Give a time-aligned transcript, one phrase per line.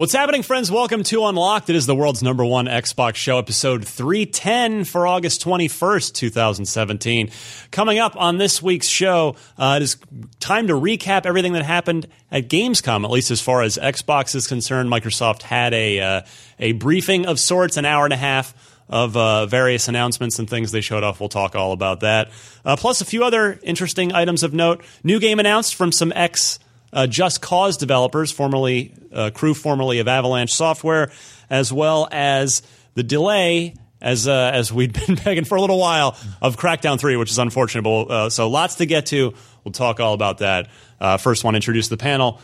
[0.00, 0.70] What's happening, friends?
[0.70, 1.68] Welcome to Unlocked.
[1.68, 7.30] It is the world's number one Xbox show, episode 310 for August 21st, 2017.
[7.70, 9.98] Coming up on this week's show, uh, it is
[10.38, 14.46] time to recap everything that happened at Gamescom, at least as far as Xbox is
[14.46, 14.90] concerned.
[14.90, 16.22] Microsoft had a, uh,
[16.58, 18.54] a briefing of sorts, an hour and a half
[18.88, 21.20] of uh, various announcements and things they showed off.
[21.20, 22.30] We'll talk all about that.
[22.64, 24.82] Uh, plus, a few other interesting items of note.
[25.04, 26.58] New game announced from some X
[26.92, 31.10] uh, Just Cause developers, formerly uh, crew formerly of Avalanche Software,
[31.48, 32.62] as well as
[32.94, 33.74] the delay.
[34.02, 37.38] As uh, as we'd been begging for a little while of Crackdown three, which is
[37.38, 37.82] unfortunate.
[37.82, 39.34] But, uh, so lots to get to.
[39.62, 40.68] We'll talk all about that.
[40.98, 42.40] Uh, first, want to introduce the panel.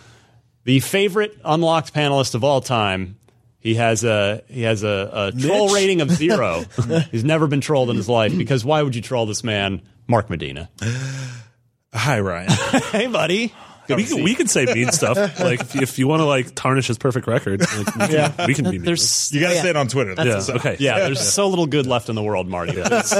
[0.64, 3.16] The favorite unlocked panelist of all time.
[3.58, 6.64] He has a he has a, a troll rating of zero.
[7.10, 10.28] He's never been trolled in his life because why would you troll this man, Mark
[10.28, 10.68] Medina?
[11.92, 12.50] Hi, Ryan.
[12.92, 13.52] hey, buddy.
[13.88, 15.16] We, can, we can say mean stuff.
[15.46, 18.54] Like if, if you want to like tarnish his perfect record, like, we, can, we
[18.54, 18.82] can be mean.
[18.82, 20.14] There's You got to say it on Twitter.
[20.18, 20.76] yeah, So- okay.
[20.80, 22.72] yeah, there's so little good left in the world, Marty.
[22.72, 23.14] Please,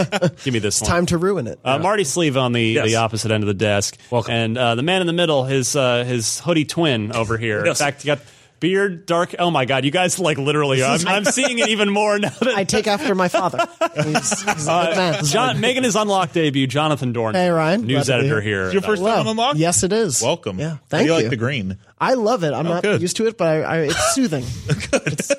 [0.45, 0.91] give me this one.
[0.91, 1.61] Time to ruin it.
[1.65, 2.87] Uh, Marty Sliva on the, Yes.
[2.87, 4.33] the opposite end of the desk, Welcome.
[4.35, 7.65] and uh, the man in the middle, his uh, his hoodie twin over here.
[7.65, 7.81] Yes.
[7.81, 8.19] In fact, you got
[8.61, 9.35] beard, dark.
[9.39, 10.83] Oh my God, you guys like literally.
[10.83, 12.31] I'm, I'm seeing it even more now.
[12.31, 13.67] That, I take after my father.
[13.95, 15.25] He's, he's a good man.
[15.25, 17.35] John, making his unlocked debut, Jonathan Dorn.
[17.35, 17.83] Hey, Ryan.
[17.83, 18.65] News editor here.
[18.65, 18.73] here.
[18.73, 19.17] Your first Hello.
[19.17, 19.59] time on Unlocked?
[19.59, 20.23] Yes, it is.
[20.23, 20.59] Welcome.
[20.59, 21.17] Yeah, How thank do you.
[21.17, 21.23] you.
[21.23, 21.79] like the green?
[21.99, 22.53] I love it.
[22.53, 23.01] I'm not good.
[23.01, 24.45] used to it, but I, I, it's soothing.
[24.69, 25.31] It's,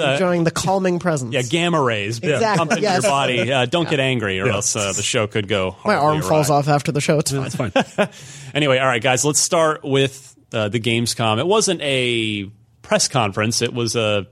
[0.00, 1.34] I'm uh, enjoying the calming presence.
[1.34, 3.02] yeah, gamma rays Exactly, pumped into yes.
[3.02, 3.52] your body.
[3.52, 5.76] Uh, don't get angry, or else uh, the show could go.
[5.84, 7.18] my horribly arm falls off after the show.
[7.18, 7.72] It's fine.
[7.74, 8.08] It's fine.
[8.54, 11.38] Anyway, all right, guys, let's start with uh, the Gamescom.
[11.38, 12.50] It wasn't a
[12.86, 13.62] press conference.
[13.62, 14.24] It was uh,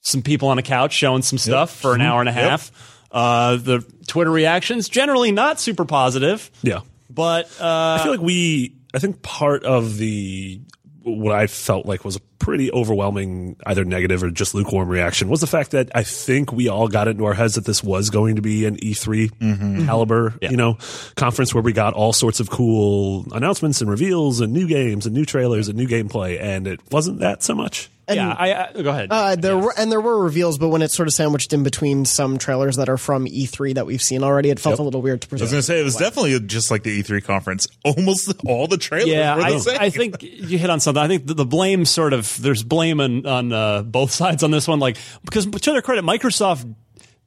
[0.00, 2.70] some people on a couch showing some stuff for an hour and a half.
[3.10, 6.80] Uh, the Twitter reactions generally not super positive, Yeah.
[7.10, 10.60] but uh, I feel like we, I think part of the,
[11.08, 15.40] what I felt like was a pretty overwhelming, either negative or just lukewarm reaction was
[15.40, 18.10] the fact that I think we all got it into our heads that this was
[18.10, 19.86] going to be an E3 mm-hmm.
[19.86, 20.50] caliber, mm-hmm.
[20.50, 20.78] you know,
[21.16, 25.14] conference where we got all sorts of cool announcements and reveals and new games and
[25.14, 26.40] new trailers and new gameplay.
[26.40, 27.90] And it wasn't that so much.
[28.16, 29.08] Yeah, I, I go ahead.
[29.10, 32.04] Uh, there were and there were reveals, but when it's sort of sandwiched in between
[32.04, 35.22] some trailers that are from E3 that we've seen already, it felt a little weird
[35.22, 35.42] to present.
[35.42, 37.66] I was going to say it was definitely just like the E3 conference.
[37.84, 39.78] Almost all the trailers yeah, were the I, same.
[39.80, 41.02] I think you hit on something.
[41.02, 44.50] I think the, the blame sort of there's blame on, on uh, both sides on
[44.50, 44.78] this one.
[44.78, 46.74] Like because to their credit, Microsoft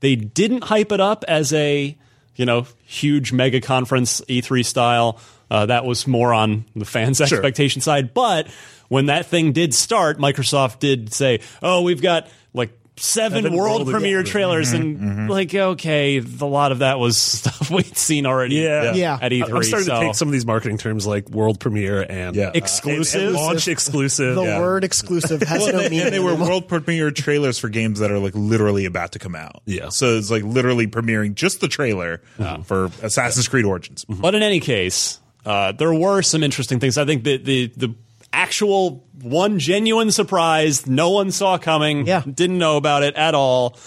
[0.01, 1.97] they didn't hype it up as a
[2.35, 5.19] you know huge mega conference E3 style.
[5.49, 8.13] Uh, that was more on the fans' expectation side.
[8.13, 8.47] But
[8.91, 13.77] when that thing did start, Microsoft did say, "Oh, we've got like." Seven, Seven world,
[13.83, 14.31] world premiere again.
[14.31, 18.55] trailers, and like, okay, a lot of that was stuff we'd seen already.
[18.55, 18.93] Yeah.
[18.93, 19.17] Yeah.
[19.19, 19.43] at E3.
[19.55, 22.49] I'm starting so- to take some of these marketing terms like world premiere and Yeah.
[22.49, 23.27] uh, Exclusive?
[23.27, 24.35] and launch exclusive.
[24.35, 24.59] the yeah.
[24.59, 26.05] word exclusive has Well, no and, meaning.
[26.07, 29.35] and they were world premiere trailers for games that are like literally about to come
[29.35, 29.61] out.
[29.65, 29.89] Yeah.
[29.89, 32.21] So it's like literally premiering just the trailer
[32.65, 34.05] for Assassin's Creed Origins.
[34.05, 36.99] But in any case, uh, there were some interesting things.
[36.99, 37.95] I think that the the
[38.33, 42.21] actual one genuine surprise no one saw coming, Yeah.
[42.21, 43.77] didn't know about it at all.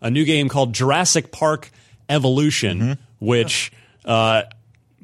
[0.00, 1.70] A new game called Jurassic Park
[2.08, 3.70] Evolution, which
[4.04, 4.42] uh,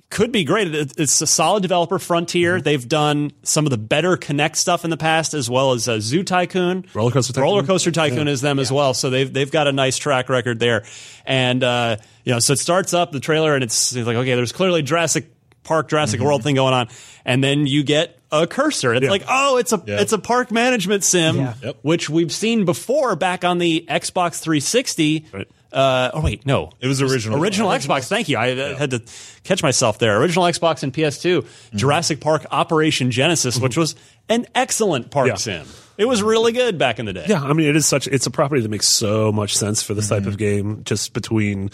[0.09, 0.75] could be great.
[0.75, 2.61] It's a solid developer, Frontier.
[2.61, 6.01] They've done some of the better Kinect stuff in the past, as well as uh,
[6.01, 6.87] Zoo Tycoon.
[6.95, 7.43] Roller Coaster Tycoon.
[7.43, 8.95] Roller Coaster Tycoon is them as well.
[8.95, 10.85] So they've they've got a nice track record there.
[11.27, 14.35] And uh, you know, so it starts up the trailer, and it's, it's like okay,
[14.35, 15.31] there's clearly Jurassic
[15.67, 16.27] Park Jurassic mm-hmm.
[16.27, 16.89] World thing going on,
[17.25, 18.95] and then you get a cursor.
[18.95, 19.11] It's Yeah.
[19.11, 20.01] like, oh, it's a Yeah.
[20.01, 21.55] it's a park management sim, Yeah.
[21.63, 21.77] Yep.
[21.83, 25.27] which we've seen before back on the Xbox 360.
[25.33, 25.49] Right.
[25.73, 27.39] Uh, oh wait, no, It was original.
[27.39, 28.09] Original Xbox.
[28.09, 28.39] Thank you.
[28.39, 29.03] I had to
[29.45, 30.17] catch myself there.
[30.19, 31.43] Original Xbox and PS2.
[31.43, 31.77] Mm-hmm.
[31.77, 33.81] Jurassic Park Operation Genesis, which mm-hmm.
[33.81, 33.95] was
[34.29, 35.35] an excellent park Yeah.
[35.35, 35.67] sim.
[35.99, 37.25] It was really good back in the day.
[37.27, 38.07] Yeah, I mean, it is such.
[38.07, 40.29] It's a property that makes so much sense for this type mm-hmm.
[40.29, 40.83] of game.
[40.85, 41.71] Just between,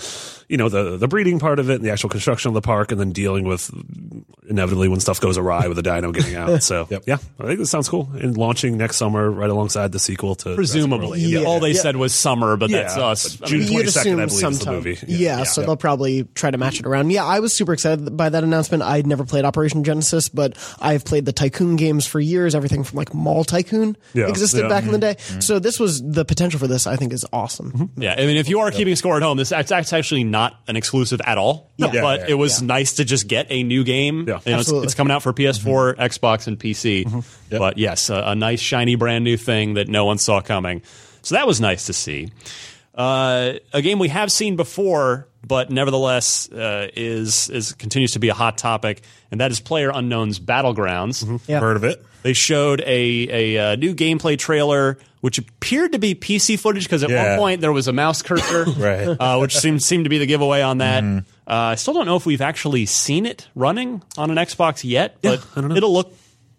[0.48, 2.92] you know, the the breeding part of it and the actual construction of the park,
[2.92, 3.68] and then dealing with
[4.48, 6.62] inevitably when stuff goes awry with the dino getting out.
[6.62, 7.04] So Yep.
[7.06, 8.10] yeah, I think this sounds cool.
[8.14, 11.20] And launching next summer, right alongside the sequel to Presumably.
[11.20, 11.44] Yeah.
[11.44, 11.80] All they Yeah.
[11.80, 13.36] said was summer, but Yeah, that's us.
[13.36, 14.98] but June 22nd, I assume believe, is the movie.
[15.08, 15.42] Yeah, Yeah.
[15.44, 17.10] so they'll probably try to match it around.
[17.10, 18.82] Yeah, I was super excited by that announcement.
[18.82, 22.41] I'd never played Operation Genesis, but I've played the Tycoon games for years.
[22.54, 24.68] Everything from like Mall Tycoon Yeah, existed yeah.
[24.68, 25.00] back in the mm-hmm.
[25.00, 25.14] day.
[25.14, 25.40] Mm-hmm.
[25.40, 26.86] So this was the potential for this.
[26.86, 27.72] I think is awesome.
[27.72, 28.02] Mm-hmm.
[28.02, 30.60] yeah, I mean, if you are keeping score at home, this that's that's actually not
[30.68, 31.70] an exclusive at all.
[31.76, 31.86] Yeah.
[31.86, 34.28] but Yeah, yeah, it was nice to just get a new game.
[34.28, 34.40] Yeah.
[34.44, 37.24] You know, it's, it's coming out for PS4, Xbox, and PC.
[37.50, 37.58] Yep.
[37.58, 40.82] But yes, a, a nice shiny brand new thing that no one saw coming.
[41.22, 42.30] So that was nice to see.
[42.94, 48.28] Uh, a game we have seen before, but nevertheless uh, is is continues to be
[48.28, 51.40] a hot topic, and that is Player Unknown's Battlegrounds.
[51.48, 51.60] Yeah.
[51.60, 52.04] Heard of it?
[52.22, 52.86] They showed a,
[53.56, 57.60] a, uh new gameplay trailer, which appeared to be PC footage because at one point
[57.60, 59.08] there was a mouse cursor, Right.
[59.08, 61.02] uh, which seemed seemed to be the giveaway on that.
[61.04, 65.16] Uh, I still don't know if we've actually seen it running on an Xbox yet,
[65.22, 65.76] but I don't know.
[65.76, 66.12] it'll look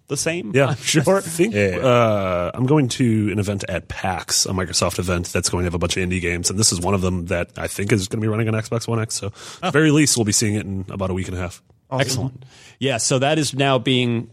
[0.10, 0.51] the same.
[0.54, 1.18] Yeah, I'm sure.
[1.18, 1.77] I think Yeah.
[1.77, 5.74] uh, I'm going to an event at PAX, a Microsoft event that's going to have
[5.74, 8.10] a bunch of indie games, and this is one of them that I think is
[8.10, 9.15] going to be running on Xbox One X.
[9.15, 11.39] So, at the very least, we'll be seeing it in about a week and a
[11.39, 11.63] half.
[11.89, 12.44] Excellent.
[12.80, 14.30] Yeah, so that is now being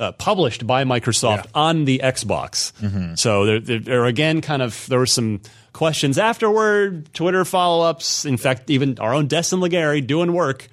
[0.00, 2.72] uh, published by Microsoft on the Xbox.
[3.18, 5.40] So there, there, there are again kind of there were some
[5.72, 8.24] questions afterward, Twitter follow ups.
[8.24, 10.66] In fact, even our own Destin Legarie doing work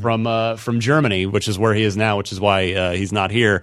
[0.00, 3.12] from uh, from Germany, which is where he is now, which is why uh, he's
[3.12, 3.62] not here.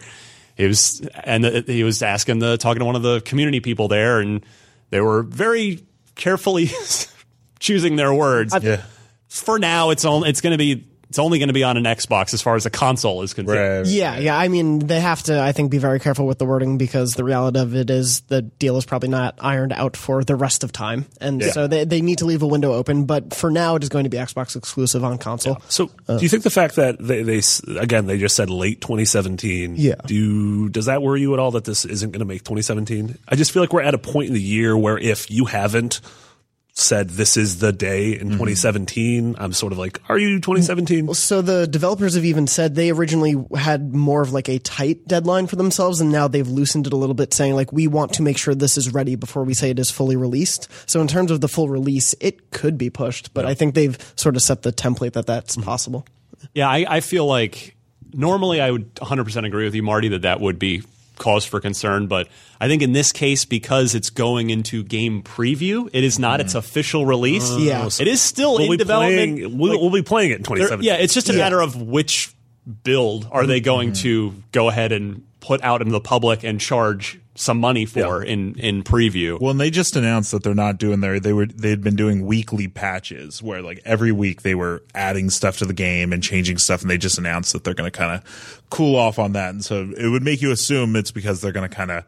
[0.58, 3.88] He was and uh, he was asking the talking to one of the community people
[3.88, 4.46] there, and
[4.90, 5.84] they were very
[6.16, 6.70] carefully
[7.60, 8.82] choosing their words Yeah.
[9.28, 11.84] for now it's only it's going to be it's only going to be on an
[11.84, 13.86] Xbox as far as the console is concerned.
[13.86, 13.86] Right.
[13.86, 14.36] Yeah, yeah.
[14.36, 17.24] I mean, they have to, I think, be very careful with the wording because the
[17.24, 20.72] reality of it is the deal is probably not ironed out for the rest of
[20.72, 21.06] time.
[21.22, 21.52] And Yeah.
[21.52, 23.06] so they, they need to leave a window open.
[23.06, 25.62] But for now, it is going to be Xbox exclusive on console.
[25.70, 27.42] So, uh, do you think the fact that they, they
[27.80, 29.76] again they just said late 2017?
[29.78, 29.94] Yeah.
[30.08, 33.20] Do you, does that worry you at all that this isn't going to make 2017?
[33.28, 36.02] I just feel like we're at a point in the year where if you haven't
[36.74, 38.32] said this is the day in mm-hmm.
[38.32, 41.14] 2017, I'm sort of like, are you 2017?
[41.14, 45.46] So the developers have even said they originally had more of like a tight deadline
[45.46, 48.24] for themselves, and now they've loosened it a little bit, saying like we want to
[48.24, 50.68] make sure this is ready before we say it is fully released.
[50.90, 53.98] So in terms of the full release, it could be pushed, but I think they've
[54.16, 55.66] sort of set the template that that's mm-hmm.
[55.66, 56.08] possible.
[56.54, 57.76] Yeah, I, I feel like
[58.14, 60.84] normally I would 100% agree with you, Marty, that that would be
[61.24, 62.08] cause for concern.
[62.08, 62.28] But
[62.60, 66.54] I think in this case, because it's going into game preview, it is not its
[66.54, 67.50] official release.
[67.50, 67.88] Oh, yeah.
[68.00, 69.38] it is still we'll in development.
[69.40, 69.58] playing.
[69.58, 70.86] We'll, Like, we'll be playing it in there- 2017.
[70.86, 72.34] yeah, it's just a matter of which
[72.84, 74.04] build are they going mm-hmm.
[74.04, 78.32] to go ahead and put out into the public and charge some money for Yeah.
[78.32, 79.40] in in preview.
[79.42, 81.20] Well, and they just announced that they're not doing their.
[81.20, 85.58] They were they'd been doing weekly patches where like every week they were adding stuff
[85.58, 88.14] to the game and changing stuff, and they just announced that they're going to kind
[88.14, 89.50] of cool off on that.
[89.50, 92.06] And so it would make you assume it's because they're going to kind of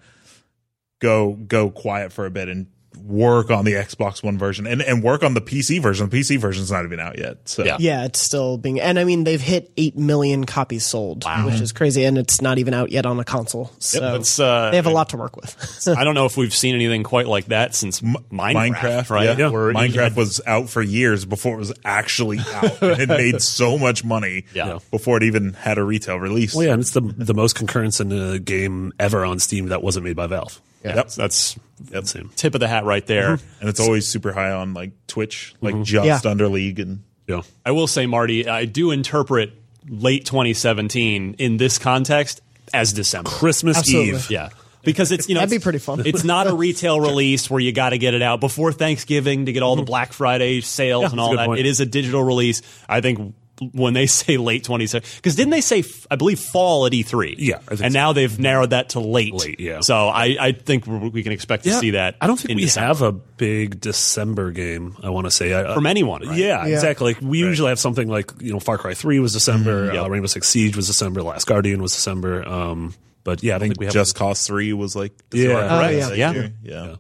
[1.00, 5.04] go go quiet for a bit and work on the Xbox One version and and
[5.04, 6.10] work on the PC version.
[6.10, 7.38] The PC version's not even out yet.
[7.48, 7.78] So Yeah.
[7.80, 11.72] Yeah, it's still being, and I mean, they've hit 8 million copies sold, which is
[11.72, 13.72] crazy, and it's not even out yet on a console.
[13.80, 15.88] So It's, uh, they have a lot to work with.
[15.98, 19.38] I don't know if we've seen anything quite like that since M- Minecraft, Minecraft, right?
[19.38, 19.50] Yeah.
[19.50, 22.82] Where you Minecraft had- was out for years before it was actually out.
[22.82, 24.80] it made so much money Yeah.
[24.92, 26.56] before it even had a retail release.
[26.56, 29.82] Well, yeah, and it's the the most concurrence in a game ever on Steam that
[29.84, 30.62] wasn't made by Valve.
[30.86, 31.10] Yeah, Yep.
[31.12, 31.58] that's
[31.92, 32.06] Yep.
[32.06, 32.30] Same.
[32.36, 33.40] tip of the hat right there.
[33.60, 35.84] and it's always super high on like Twitch, like Mm-hmm.
[35.84, 36.32] just Yeah.
[36.32, 37.42] under League, and Yeah.
[37.66, 39.52] I will say, Marty, I do interpret
[39.90, 42.42] late 2017 in this context
[42.74, 43.30] as December.
[43.30, 44.10] Christmas Absolutely.
[44.16, 44.30] Eve.
[44.32, 44.50] Yeah.
[44.84, 46.04] Because it's you know That'd be it's- pretty fun.
[46.06, 49.52] It's not a retail release where you got to get it out before Thanksgiving to
[49.52, 51.48] get all the Black Friday sales Yeah, and all that.
[51.48, 51.60] point.
[51.60, 52.62] It is a digital release.
[52.88, 53.34] I think
[53.74, 57.36] when they say late 2017, because didn't they say f- I believe fall at E3?
[57.38, 58.00] Yeah, I think and so.
[58.00, 59.34] now they've narrowed that to late.
[59.34, 59.80] Late, yeah.
[59.82, 62.16] So I, I think we we can expect to see that.
[62.20, 62.88] I don't think we December.
[62.88, 64.98] have a big December game.
[65.04, 66.28] I want to say I, from anyone.
[66.28, 66.38] Right?
[66.38, 66.74] Yeah, Yeah.
[66.76, 67.14] exactly.
[67.14, 70.04] Like we usually have something like you know Far Cry Three was December, Yep.
[70.06, 72.48] uh, Rainbow Six Siege was December, Last Guardian was December.
[72.48, 72.94] Um,
[73.24, 75.48] but yeah, I don't think we have Just Cause Three was like Yeah.
[75.48, 75.96] December, Oh, right?
[75.96, 76.10] yeah.
[76.10, 76.48] That Yeah.
[76.64, 76.96] yeah.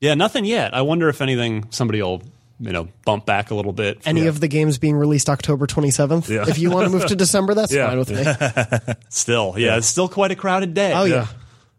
[0.00, 0.74] Yeah, nothing yet.
[0.74, 2.22] I wonder if anything somebody will
[2.60, 4.00] you know bump back a little bit.
[4.06, 6.28] Any of the games being released October 27th.
[6.28, 6.44] Yeah.
[6.48, 7.88] If you want to move to December, that's Yeah.
[7.88, 8.94] fine with me.
[9.08, 10.92] still, yeah, it's still quite a crowded day.
[10.92, 11.26] Oh, yeah.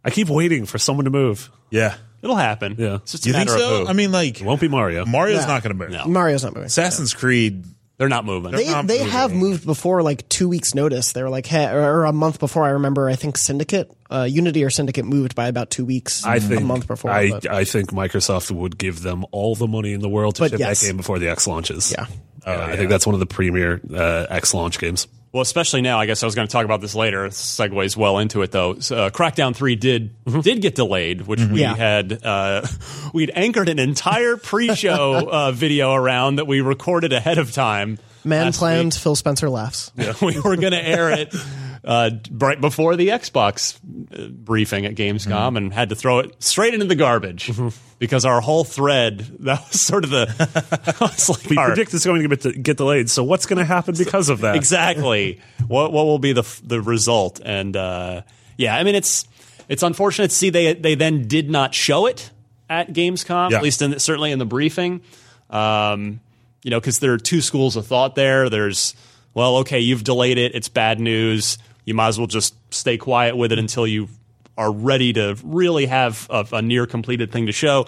[0.03, 1.49] I keep waiting for someone to move.
[1.71, 1.95] Yeah.
[2.21, 2.75] it'll happen.
[2.77, 2.95] Yeah.
[2.95, 3.75] it's just a You think matter so?
[3.75, 3.87] of who.
[3.89, 5.05] I mean, like It won't be Mario.
[5.05, 5.47] Mario's Yeah.
[5.47, 5.91] not going to move.
[5.91, 6.05] No.
[6.05, 6.67] Mario's not moving.
[6.67, 7.63] Assassin's Creed.
[7.97, 8.51] They're not moving.
[8.51, 9.11] They, not they moving.
[9.11, 11.13] have moved before, like two weeks' notice.
[11.13, 12.63] They were like, hey, or a month before.
[12.63, 13.09] I remember.
[13.09, 16.23] I think Syndicate, uh, Unity or Syndicate moved by about two weeks.
[16.25, 17.11] I think a month before.
[17.11, 20.41] I, but- I think Microsoft would give them all the money in the world to
[20.43, 20.81] But ship yes.
[20.81, 21.91] that game before the X launches.
[21.91, 22.05] Yeah.
[22.45, 25.07] Yeah, I think that's one of the premier uh, X launch games.
[25.37, 27.27] Well, especially now, I guess I was going to talk about this later.
[27.27, 28.79] It segues well into it, though.
[28.79, 31.75] So, uh, Crackdown Three did did get delayed, which we Yeah.
[31.75, 32.65] had uh,
[33.13, 37.99] we'd anchored an entire pre-show uh, video around that we recorded ahead of time.
[38.23, 38.95] Man planned.
[38.95, 39.91] Phil Spencer laughs.
[39.95, 40.19] week.
[40.21, 41.31] we were going to air it
[41.87, 43.77] uh, right before the Xbox
[44.13, 45.57] uh, briefing at Gamescom, Mm-hmm.
[45.57, 47.49] and had to throw it straight into the garbage
[47.97, 50.25] because our whole thread that was sort of the
[51.29, 53.09] like We our- predict it's going to get, get delayed.
[53.09, 54.55] So what's going to happen because of that?
[54.57, 58.21] exactly what what will be the the result and uh,
[58.57, 59.25] yeah i mean it's
[59.69, 62.31] it's unfortunate to see they they then did not show it
[62.69, 63.57] at gamescom Yeah.
[63.57, 65.01] at least in, certainly in the briefing
[65.49, 66.19] um,
[66.63, 68.93] you know because there are two schools of thought there there's
[69.33, 73.35] well okay you've delayed it it's bad news you might as well just stay quiet
[73.35, 74.09] with it until you
[74.55, 77.87] are ready to really have a, a near completed thing to show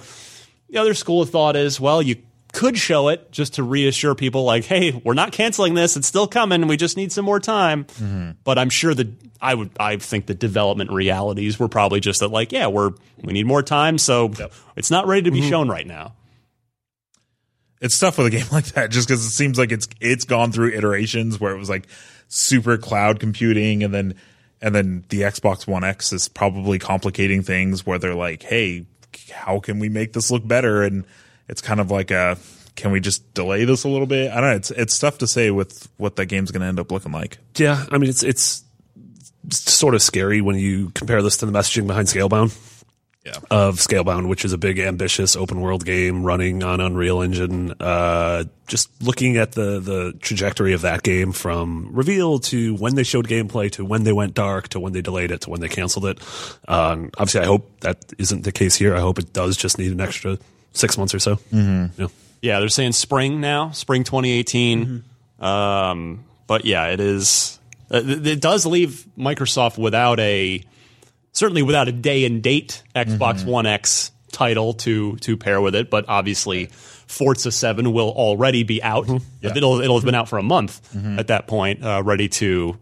[0.69, 2.17] the other school of thought is, well, you
[2.53, 6.27] could show it just to reassure people, like, hey, we're not canceling this; it's still
[6.27, 6.67] coming.
[6.67, 7.85] We just need some more time.
[7.85, 8.31] Mm-hmm.
[8.43, 9.07] But I'm sure that
[9.41, 12.91] I would, I think the development realities were probably just that, like, yeah, we're
[13.21, 14.31] we need more time, so
[14.75, 15.49] it's not ready to be mm-hmm.
[15.49, 16.13] shown right now.
[17.81, 20.51] It's tough with a game like that just because it seems like it's it's gone
[20.51, 21.87] through iterations where it was like
[22.29, 24.15] super cloud computing and then
[24.61, 28.85] and then the Xbox One X is probably complicating things where they're like, hey,
[29.31, 30.83] how can we make this look better?
[30.83, 31.05] And
[31.47, 32.37] it's kind of like a
[32.75, 34.31] can we just delay this a little bit?
[34.31, 34.55] I don't know.
[34.55, 37.37] It's it's tough to say with what that game's going to end up looking like.
[37.55, 38.63] Yeah, I mean it's it's
[39.49, 42.57] sort of scary when you compare this to the messaging behind Scalebound.
[43.29, 43.39] Yeah.
[43.51, 47.73] Of Scalebound, which is a big, ambitious open world game running on Unreal Engine.
[47.79, 53.03] Uh, just looking at the the trajectory of that game from reveal to when they
[53.03, 55.67] showed gameplay to when they went dark to when they delayed it to when they
[55.67, 56.19] canceled it.
[56.67, 58.95] Um, obviously, I hope that isn't the case here.
[58.95, 60.39] I hope it does just need an extra
[60.73, 61.35] six months or so.
[61.35, 62.01] Mm-hmm.
[62.01, 62.07] Yeah.
[62.41, 65.03] Yeah, they're saying spring now, spring 2018.
[65.39, 67.59] Um, but yeah, it is.
[67.91, 70.63] Uh, it does leave Microsoft without a
[71.31, 75.89] certainly without a day and date Xbox One X title to to pair with it.
[75.89, 76.67] But obviously,
[77.07, 79.07] Forza Seven will already be out.
[79.41, 82.77] It'll it'll have been out for a month at that point, uh, ready to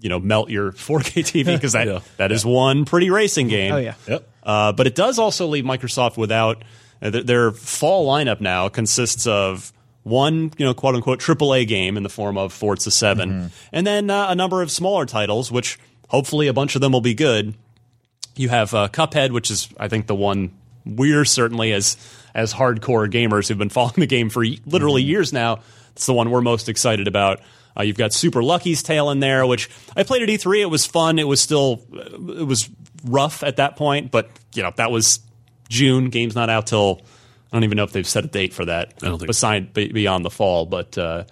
[0.00, 2.00] you know melt your 4K TV because that Yeah.
[2.16, 3.72] that is one pretty racing game.
[3.74, 3.94] Oh, yeah.
[4.06, 4.28] Yep.
[4.42, 6.62] Uh, but it does also leave Microsoft without
[7.02, 9.72] uh, th- their fall lineup now consists of
[10.02, 14.08] one, you know, quote unquote AAA game in the form of Forza 7, and then
[14.08, 15.78] uh, a number of smaller titles, which
[16.10, 17.54] hopefully a bunch of them will be good.
[18.36, 20.52] You have uh, Cuphead, which is I think the one
[20.84, 21.96] we're certainly as
[22.34, 25.60] as hardcore gamers who've been following the game for literally years now.
[25.92, 27.40] It's the one we're most excited about.
[27.76, 30.62] Uh, you've got Super Lucky's Tale in there, which I played at E3.
[30.62, 31.18] It was fun.
[31.18, 32.68] It was still it was
[33.04, 35.20] rough at that point, but you know that was
[35.68, 36.10] June.
[36.10, 37.00] Game's not out till
[37.52, 38.94] I don't even know if they've set a date for that.
[39.02, 41.24] I don't think beside be- beyond the fall, but uh,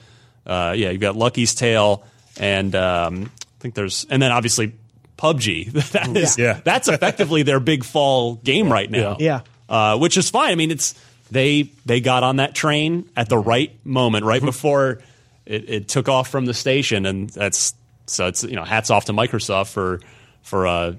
[0.46, 2.04] uh, yeah, you've got Lucky's Tale,
[2.38, 4.74] and um, I think there's and then obviously
[5.16, 5.72] PUBG.
[5.92, 6.60] that is Yeah.
[6.62, 9.16] that's effectively their big fall game right now.
[9.18, 9.40] Yeah.
[9.68, 10.50] Uh, which is fine.
[10.50, 10.94] I mean, it's
[11.30, 15.00] they they got on that train at the right moment, right before
[15.44, 17.74] it, it took off from the station, and that's
[18.06, 20.00] so it's you know hats off to Microsoft for
[20.42, 20.92] for uh,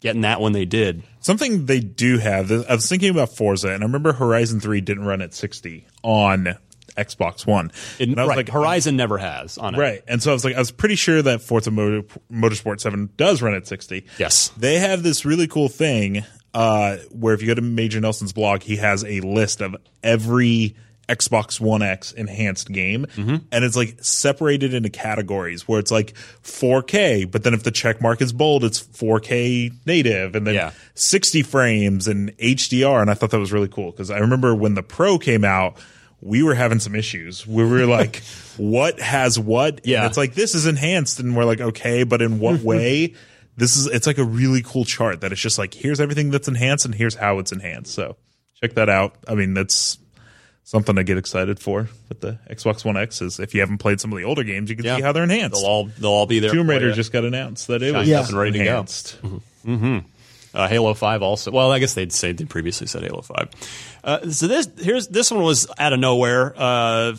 [0.00, 1.02] getting that when they did.
[1.20, 2.52] Something they do have.
[2.52, 6.56] I was thinking about Forza, and I remember Horizon Three didn't run at 60 on
[6.98, 7.70] Xbox One.
[7.98, 9.78] It, and I was right, like, Horizon never has on it.
[9.78, 10.02] Right.
[10.08, 13.40] And so I was like, I was pretty sure that Forza Motor, Motorsport 7 does
[13.40, 14.04] run at 60.
[14.18, 14.48] Yes.
[14.56, 16.24] They have this really cool thing
[16.54, 20.74] uh, where if you go to Major Nelson's blog, he has a list of every
[21.08, 23.06] Xbox One X enhanced game.
[23.16, 23.36] Mm-hmm.
[23.50, 26.12] And it's like separated into categories where it's like
[26.42, 30.72] 4K, but then if the check mark is bold, it's 4K native and then Yeah.
[30.94, 33.00] 60 frames and HDR.
[33.00, 35.78] And I thought that was really cool because I remember when the Pro came out,
[36.20, 37.46] we were having some issues.
[37.46, 38.22] We were like,
[38.56, 39.80] what has what?
[39.86, 39.98] Yeah.
[39.98, 41.20] And it's like, this is enhanced.
[41.20, 43.14] And we're like, okay, but in what way?
[43.56, 46.48] This is, it's like a really cool chart that it's just like, here's everything that's
[46.48, 47.92] enhanced and here's how it's enhanced.
[47.94, 48.16] So
[48.60, 49.16] check that out.
[49.26, 49.98] I mean, that's
[50.62, 54.00] something to get excited for with the Xbox One X is if you haven't played
[54.00, 54.96] some of the older games, you can Yeah.
[54.96, 55.56] see how they're enhanced.
[55.60, 56.50] They'll all they'll all be there.
[56.52, 58.64] Tomb Raider just got announced that it was and ready to go.
[58.70, 59.20] enhanced.
[59.22, 59.74] Mm-hmm.
[59.74, 60.06] Mm-hmm.
[60.54, 61.50] Uh, Halo Five also.
[61.50, 63.48] Well, I guess they'd say they previously said Halo Five.
[64.02, 66.54] Uh, so this here's this one was out of nowhere.
[66.56, 67.16] Uh,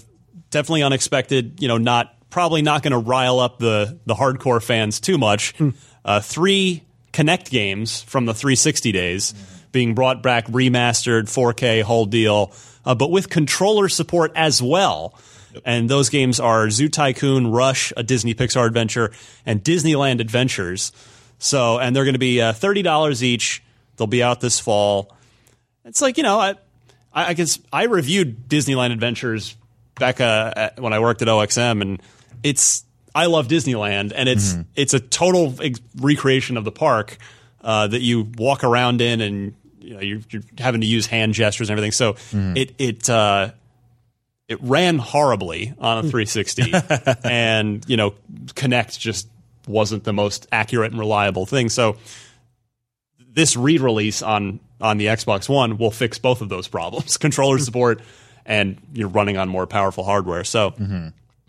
[0.50, 1.62] definitely unexpected.
[1.62, 5.54] You know, not probably not going to rile up the the hardcore fans too much.
[6.06, 9.34] Uh, three Kinect games from the 360 days
[9.72, 12.54] being brought back, remastered, 4K, whole deal,
[12.86, 15.14] uh, but with controller support as well.
[15.66, 19.12] And those games are Zoo Tycoon, Rush, a Disney Pixar adventure,
[19.46, 20.92] and Disneyland Adventures.
[21.40, 23.64] So, and they're going to be uh, thirty dollars each.
[23.98, 25.16] They'll be out this fall.
[25.86, 26.50] It's like you know, I,
[27.14, 29.56] I I guess I reviewed Disneyland Adventures
[29.96, 32.02] back uh, at, when I worked at OXM, and
[32.44, 32.84] it's
[33.16, 37.18] I love Disneyland, and it's it's a total ex- recreation of the park
[37.62, 41.34] uh, that you walk around in, and you know you're, you're having to use hand
[41.34, 41.92] gestures and everything.
[41.92, 42.16] So
[42.56, 43.52] it it uh,
[44.48, 46.74] it ran horribly on a 360,
[47.24, 48.14] and you know
[48.48, 49.28] Kinect just
[49.70, 51.70] wasn't the most accurate and reliable thing.
[51.70, 51.98] So
[53.32, 58.02] this re-release on on the Xbox One will fix both of those problems: controller support
[58.46, 60.44] and you're running on more powerful hardware.
[60.44, 60.74] So.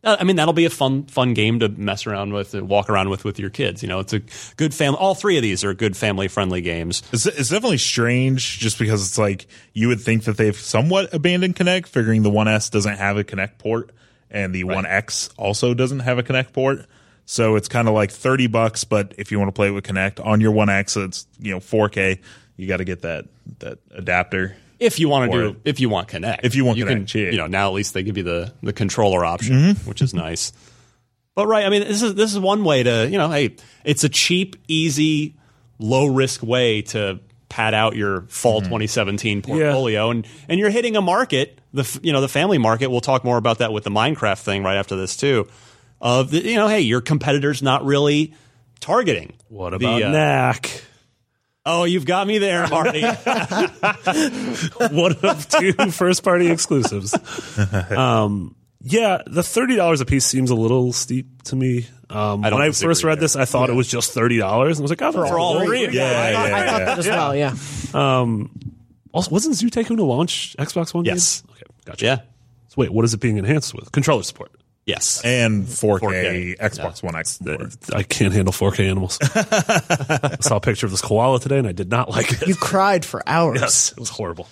[0.02, 2.88] uh, I mean that'll be a fun fun game to mess around with and walk
[2.88, 3.82] around with with your kids.
[3.82, 4.20] You know, it's a
[4.56, 4.98] good family.
[4.98, 7.02] All three of these are good family friendly games.
[7.12, 11.56] It's, it's definitely strange just because it's like you would think that they've somewhat abandoned
[11.56, 13.90] Kinect, figuring the 1S doesn't have a Kinect port
[14.30, 16.86] and the 1X also doesn't have a Kinect port.
[17.30, 19.84] So it's kind of like 30 bucks, but if you want to play it with
[19.84, 22.18] Kinect on your 1X, it's, you know, 4K,
[22.56, 23.26] you got to get that,
[23.60, 24.56] that adapter.
[24.80, 27.20] If you want to do, if you want Kinect, If you want you Kinect, can,
[27.22, 27.30] yeah.
[27.30, 29.88] you know, now at least they give you the the controller option, Mm-hmm.
[29.88, 30.52] which is nice.
[31.37, 34.02] But right, I mean, this is this is one way to, you know, hey, it's
[34.02, 35.37] a cheap, easy,
[35.78, 38.70] low risk way to pad out your fall Mm-hmm.
[38.70, 42.90] 2017 portfolio, and and you're hitting a market, the you know the family market.
[42.90, 45.46] We'll talk more about that with the Minecraft thing right after this too.
[46.00, 48.35] Of the, you know, hey, your competitor's not really
[48.80, 49.35] targeting.
[49.49, 50.83] What the, about uh, Knack?
[51.66, 53.02] Oh, you've got me there, Marty.
[54.90, 57.14] One of two first party exclusives.
[57.90, 61.87] Um, yeah, the thirty dollars a piece seems a little steep to me.
[62.09, 63.23] Um, don't when I first read there.
[63.23, 65.62] this, I thought it was just thirty dollars, and I was like, oh, for all
[65.62, 65.83] three.
[65.83, 66.85] Yeah, yeah, I thought yeah.
[66.87, 67.37] that as well.
[67.37, 67.54] Yeah.
[69.13, 71.04] Also, wasn't Zoo Tycoon to launch Xbox One?
[71.04, 71.43] Yes.
[71.43, 71.50] game?
[71.52, 72.04] Okay, gotcha.
[72.04, 72.17] yeah.
[72.69, 73.91] So wait, what is it being enhanced with?
[73.93, 74.52] Controller support.
[74.86, 75.21] Yes.
[75.25, 77.38] And 4K, 4K, Xbox One X.
[77.93, 79.19] I can't handle 4K animals.
[79.23, 82.49] I saw a picture of this koala today, and I did not like it.
[82.49, 83.60] You cried for hours.
[83.60, 84.49] yes, it was horrible.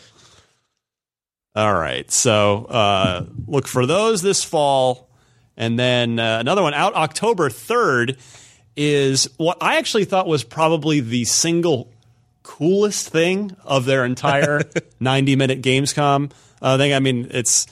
[1.57, 2.09] All right.
[2.11, 5.09] So uh, look for those this fall.
[5.57, 8.17] And then uh, another one out October 3rd
[8.77, 11.91] is what I actually thought was probably the single
[12.45, 14.63] coolest thing of their entire
[15.01, 16.31] 90 minute Gamescom
[16.63, 16.95] uh, thing.
[16.95, 17.67] I mean, it's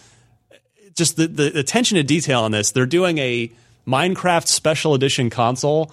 [0.96, 2.72] just the, the attention to detail on this.
[2.72, 3.52] They're doing a
[3.86, 5.86] Minecraft special edition console,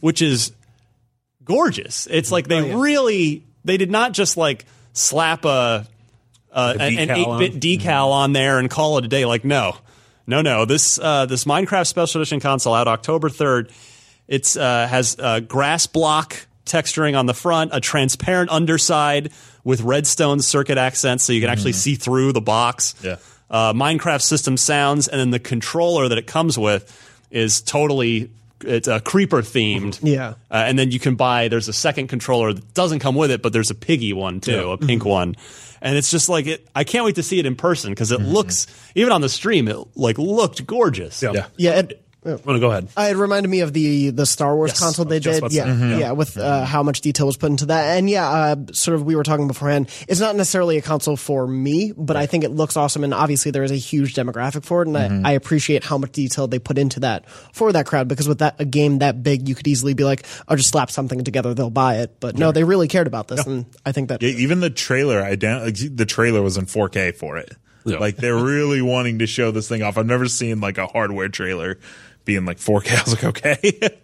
[0.00, 0.52] which is
[1.44, 2.08] gorgeous.
[2.10, 5.86] It's like they really they did not just like slap a,
[6.52, 9.24] uh, a an eight bit decal on there and call it a day.
[9.24, 9.76] Like no,
[10.26, 10.64] no, no.
[10.64, 13.70] This uh, this Minecraft special edition console out October third.
[14.26, 19.30] It's uh, has uh, grass block texturing on the front, a transparent underside
[19.62, 23.16] with redstone circuit accents, so you can actually see through the box Yeah.
[23.50, 26.92] Uh, Minecraft system sounds, and then the controller that it comes with
[27.30, 28.30] is totally
[28.62, 30.00] it's a creeper themed.
[30.02, 30.30] Yeah.
[30.50, 31.48] uh, and then you can buy.
[31.48, 34.70] There's a second controller that doesn't come with it, but there's a piggy one too,
[34.70, 35.36] a pink one.
[35.82, 36.66] And it's just like it.
[36.74, 39.68] I can't wait to see it in person because it looks even on the stream.
[39.68, 41.22] It like looked gorgeous.
[41.22, 41.46] Yeah.
[41.56, 41.80] Yeah.
[41.80, 42.88] It, I'm gonna go ahead.
[42.96, 45.38] Uh, it reminded me of the the Star Wars Yes, console they did.
[45.38, 48.28] about to Yeah, yeah, with uh, how much detail was put into that, and yeah,
[48.28, 49.88] uh, sort of we were talking beforehand.
[50.08, 53.50] It's not necessarily a console for me, but I think it looks awesome, and obviously
[53.50, 56.58] there is a huge demographic for it, and I, I appreciate how much detail they
[56.58, 58.08] put into that for that crowd.
[58.08, 60.90] Because with that a game that big, you could easily be like, "I'll just slap
[60.90, 64.08] something together, they'll buy it." But no, they really cared about this, and I think
[64.08, 67.54] that Yeah, even the trailer, I down, the trailer was in 4K for it.
[67.84, 67.98] Yeah.
[67.98, 69.96] Like they're really wanting to show this thing off.
[69.96, 71.78] I've never seen like a hardware trailer
[72.26, 72.90] being like 4K.
[72.90, 74.00] I was like, okay.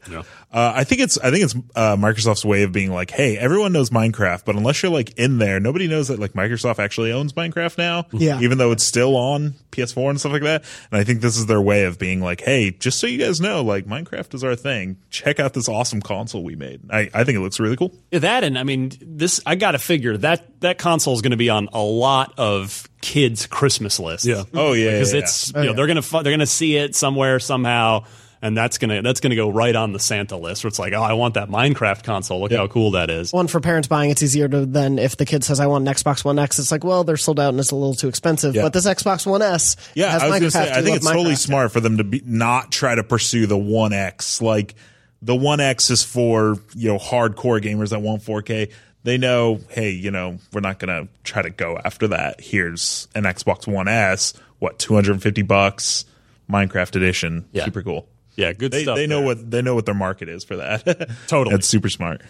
[0.53, 3.73] Uh, I think it's I think it's uh, Microsoft's way of being like, hey, everyone
[3.73, 7.33] knows Minecraft, but unless you're like in there, nobody knows that like Microsoft actually owns
[7.33, 8.07] Minecraft now.
[8.13, 8.41] Yeah.
[8.41, 10.65] even though it's still on PS4 and stuff like that.
[10.91, 13.41] And I think this is their way of being like, hey, just so you guys
[13.41, 14.99] know, like Minecraft is our thing.
[15.11, 16.83] Check out this awesome console we made.
[16.91, 17.95] I, I think it looks really cool.
[18.11, 19.41] Yeah, That and I mean this.
[19.47, 22.89] I got to figure that that console is going to be on a lot of
[23.01, 24.27] kids' Christmas lists.
[24.27, 24.45] Yeah.
[24.53, 27.41] Oh yeah, because yeah, it's you know they're gonna fu- they're gonna see it somewhere
[27.41, 28.05] somehow,
[28.43, 30.65] and that's gonna that's gonna go right on the Santa list.
[30.65, 32.41] Where it's like, oh, I want that Minecraft console.
[32.41, 33.33] Look how cool that is.
[33.33, 35.95] one for parents buying, it's easier to than if the kid says, "I want an
[35.95, 38.55] Xbox One X." It's like, well, they're sold out and it's a little too expensive.
[38.55, 38.63] Yeah.
[38.63, 40.65] But this Xbox One S, Yeah, has I was going to Minecraft.
[40.65, 43.05] say, I You think love it's totally smart for them to be not try to
[43.05, 44.43] pursue the One X.
[44.43, 44.75] Like
[45.23, 48.73] the One X is for you know hardcore gamers that want 4K.
[49.05, 52.41] they know, hey, you know, we're not going to try to go after that.
[52.41, 56.05] Here's an Xbox One S, what 250 bucks,
[56.51, 57.65] Minecraft edition, Yeah.
[57.65, 58.07] super cool.
[58.37, 58.97] Yeah, good They, stuff.
[58.97, 59.27] they know there.
[59.27, 60.85] what they know what their market is for that.
[61.27, 61.55] Totally.
[61.55, 62.23] that's super smart.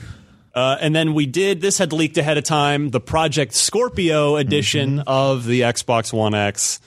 [0.54, 4.98] Uh, and then we did this had leaked ahead of time the Project Scorpio edition
[5.06, 6.80] of the Xbox One X.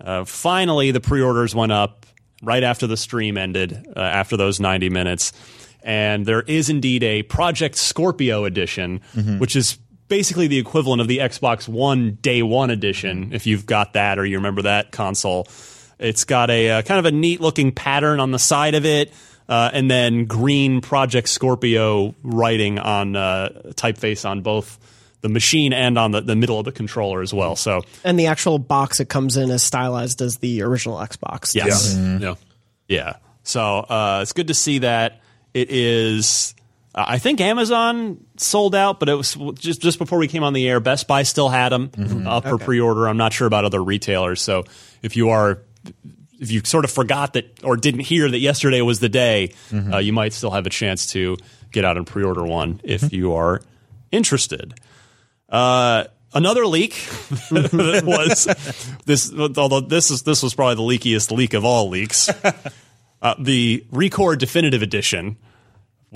[0.00, 2.04] Uh, finally, the pre-orders went up
[2.42, 5.32] right after the stream ended, uh, after those 90 minutes,
[5.82, 9.00] and there is indeed a Project Scorpio edition,
[9.38, 13.32] which is basically the equivalent of the Xbox One Day One edition.
[13.32, 15.48] If you've got that or you remember that console,
[15.98, 19.12] it's got a uh, kind of a neat looking pattern on the side of it.
[19.48, 24.76] Uh, and then green Project Scorpio writing on uh, typeface on both
[25.20, 27.54] the machine and on the, the middle of the controller as well.
[27.54, 31.54] So And the actual box it comes in is stylized as the original Xbox.
[31.54, 32.34] yes, Yeah.
[32.88, 33.16] yeah.
[33.44, 35.20] So uh, it's good to see that
[35.54, 36.54] it is.
[36.96, 40.54] uh, I think Amazon sold out, but it was just just before we came on
[40.54, 40.80] the air.
[40.80, 41.90] Best Buy still had them
[42.26, 43.08] up for pre-order.
[43.08, 44.42] I'm not sure about other retailers.
[44.42, 44.64] So
[45.02, 45.60] if you are
[46.40, 49.98] if you sort of forgot that or didn't hear that yesterday was the day, uh,
[49.98, 51.36] you might still have a chance to
[51.72, 53.62] get out and pre-order one if you are
[54.12, 54.74] interested.
[55.48, 56.94] Uh, another leak
[57.50, 58.46] was
[59.06, 59.32] this.
[59.32, 62.28] Although this is this was probably the leakiest leak of all leaks.
[63.22, 65.38] Uh, the ReCore Definitive Edition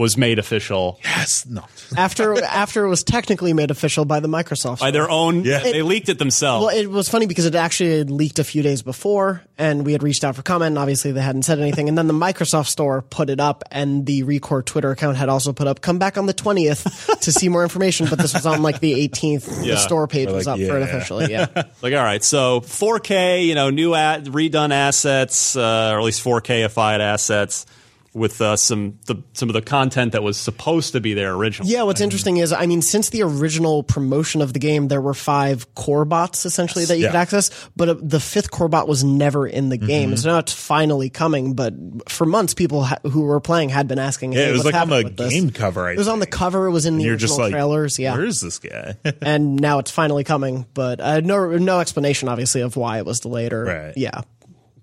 [0.00, 1.64] was made official Yes, no.
[1.96, 4.80] After after it was technically made official by the Microsoft.
[4.80, 5.44] by their own.
[5.44, 5.58] Yeah.
[5.58, 6.66] they leaked it themselves.
[6.66, 9.92] Well, it was funny because it actually had leaked a few days before, and we
[9.92, 10.68] had reached out for comment.
[10.68, 11.88] And obviously, they hadn't said anything.
[11.88, 15.52] And then the Microsoft Store put it up, and the ReCore Twitter account had also
[15.52, 18.62] put up, "Come back on the twentieth to see more information." But this was on
[18.62, 19.48] like the eighteenth.
[19.62, 19.74] Yeah.
[19.74, 21.30] The store page We're was like, up for it officially.
[21.30, 21.46] Yeah,
[21.82, 26.24] Like, all right, so 4K, you know, new ad, redone assets, uh, or at least
[26.24, 27.66] 4Kified assets
[28.12, 31.72] with uh, some the, some of the content that was supposed to be there originally.
[31.72, 31.82] yeah.
[31.84, 35.72] What's interesting is, I mean, since the original promotion of the game, there were five
[35.76, 39.46] core bots essentially that you could access, but uh, the fifth core bot was never
[39.46, 40.16] in the game.
[40.16, 41.54] So now it's finally coming.
[41.54, 41.74] But
[42.08, 44.88] for months, people ha- who were playing had been asking, Yeah, it was like on
[44.88, 45.32] the with this?
[45.32, 45.86] game cover.
[45.86, 46.66] I It was on the cover.
[46.66, 47.98] It was in the You're original like, trailers.
[47.98, 48.96] Yeah, where is this guy?
[49.22, 50.66] and now it's finally coming.
[50.74, 53.52] But uh, no, no explanation, obviously, of why it was delayed.
[53.52, 53.92] Or Right.
[53.96, 54.22] yeah,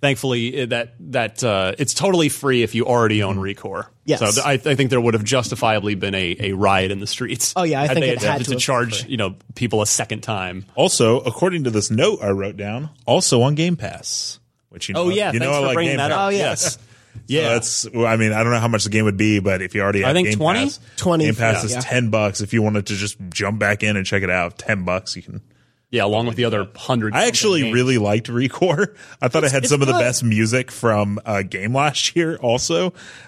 [0.01, 3.87] Thankfully, uh, that that uh, it's totally free if you already own ReCore.
[4.05, 4.19] Yes.
[4.19, 7.07] So th- I, I think there would have justifiably been a, a riot in the
[7.07, 7.53] streets.
[7.55, 9.87] Oh, yeah, I think they it had attempted to to, charge you know people a
[9.87, 10.65] second time.
[10.75, 14.39] also, according to this note I wrote down, also on Game Pass.
[14.69, 16.17] Which you know, Oh yeah, you thanks know I like bringing Game that Pass.
[16.17, 16.25] up.
[16.25, 16.29] Oh.
[16.29, 16.77] Yes.
[16.77, 16.83] Yeah,
[17.41, 17.89] Yeah, that's.
[17.91, 19.81] Well, I mean, I don't know how much the game would be, but if you
[19.81, 20.59] already have think Game 20?
[20.59, 21.65] Pass, 20 Game Pass yeah.
[21.65, 21.79] is Yeah.
[21.81, 22.41] ten bucks.
[22.41, 25.23] If you wanted to just jump back in and check it out, ten bucks you
[25.23, 25.41] can.
[25.89, 27.13] Yeah, along with the other hundred.
[27.13, 28.93] I actually really liked ReCore.
[29.21, 32.35] I thought it had it's some of the best music from a game last year.
[32.35, 32.87] Also,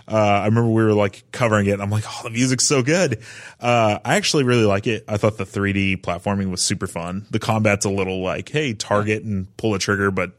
[0.10, 1.72] uh, I remember we were like covering it.
[1.72, 3.22] and I'm like, oh, the music's so good.
[3.62, 5.06] Uh, I actually really like it.
[5.08, 7.26] I thought the 3D platforming was super fun.
[7.32, 10.34] The combat's a little like, hey, target and pull a trigger, but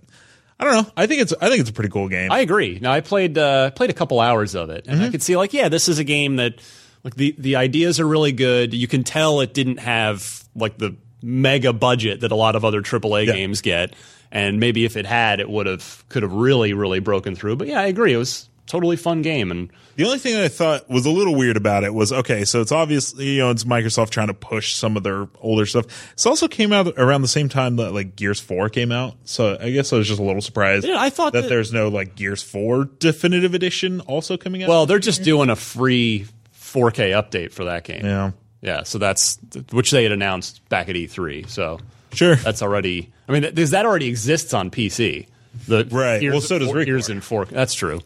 [0.58, 0.92] I don't know.
[0.98, 2.30] I think it's I think it's a pretty cool game.
[2.30, 2.78] I agree.
[2.82, 5.06] Now I played uh, played a couple hours of it, and Mm-hmm.
[5.06, 6.60] I could see like, yeah, this is a game that
[7.02, 8.74] like the the ideas are really good.
[8.74, 12.82] You can tell it didn't have like the mega budget that a lot of other
[12.82, 13.32] AAA Yeah.
[13.34, 13.94] games get,
[14.32, 17.56] and maybe if it had, it would have could have really really broken through.
[17.56, 18.12] But yeah, I agree.
[18.12, 21.56] It was totally fun game, and The only thing I thought was a little weird
[21.56, 24.96] about it was okay, so it's obviously you know it's Microsoft trying to push some
[24.96, 25.86] of their older stuff.
[26.14, 29.58] This also came out around the same time that like Gears Four came out, so
[29.60, 30.86] I guess I was just a little surprised.
[30.86, 34.68] Yeah, I thought that, that- there's no like Gears Four definitive edition also coming out.
[34.68, 38.04] well, they're just doing a free 4K update for that game.
[38.04, 38.30] yeah,
[38.62, 39.38] Yeah, so that's
[39.70, 41.48] which they had announced back at E3.
[41.48, 41.80] So
[42.12, 42.36] sure.
[42.36, 43.10] that's already.
[43.28, 45.26] I mean, th- that already exists on PC.
[45.66, 46.22] The Right.
[46.22, 47.10] Well, so does Gears ReCore.
[47.10, 47.44] in four.
[47.46, 48.00] That's true.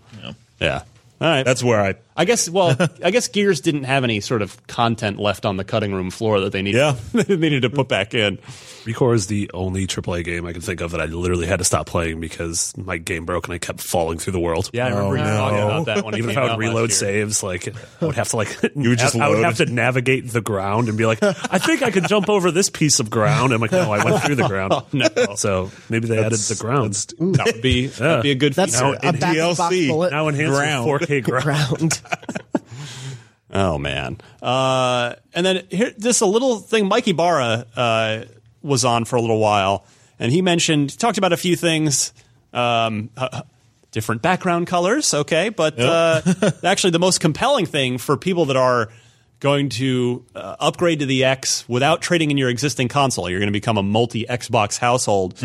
[0.60, 0.82] Yeah.
[1.20, 1.42] All right.
[1.42, 2.48] That's where I I guess.
[2.48, 6.10] Well, I guess Gears didn't have any sort of content left on the cutting room
[6.10, 6.78] floor that they needed.
[6.78, 6.96] Yeah.
[7.22, 8.38] they needed to put back in.
[8.84, 11.64] ReCore is the only AAA game I can think of that I literally had to
[11.64, 14.70] stop playing because my game broke and I kept falling through the world.
[14.72, 15.36] Yeah, I remember oh, you no.
[15.36, 18.28] talking about that when it Even if I would reload saves, like I would have
[18.28, 21.22] to like You would just I would have to navigate the ground and be like,
[21.22, 23.52] I think I could jump over this piece of ground.
[23.52, 24.72] I'm like, no, I went through the ground.
[24.74, 25.34] Oh, no.
[25.36, 26.94] So maybe they added the ground.
[26.94, 28.52] That would be that'd be a good.
[28.52, 28.98] that's feature.
[29.02, 29.88] a back box DLC.
[29.88, 30.90] bullet Now enhanced Ground.
[30.90, 31.46] with 4K ground.
[31.46, 32.02] round.
[33.56, 34.18] Oh man!
[34.42, 36.88] Uh, and then here, just a little thing.
[36.88, 38.24] Mike Ybarra uh,
[38.62, 39.84] was on for a little while,
[40.18, 42.12] and he mentioned talked about a few things.
[42.52, 43.42] Um, uh,
[43.92, 46.20] different background colors, okay, but uh,
[46.64, 48.88] actually, the most compelling thing for people that are
[49.38, 53.46] going to uh, upgrade to the X without trading in your existing console, you're going
[53.46, 55.36] to become a multi Xbox household.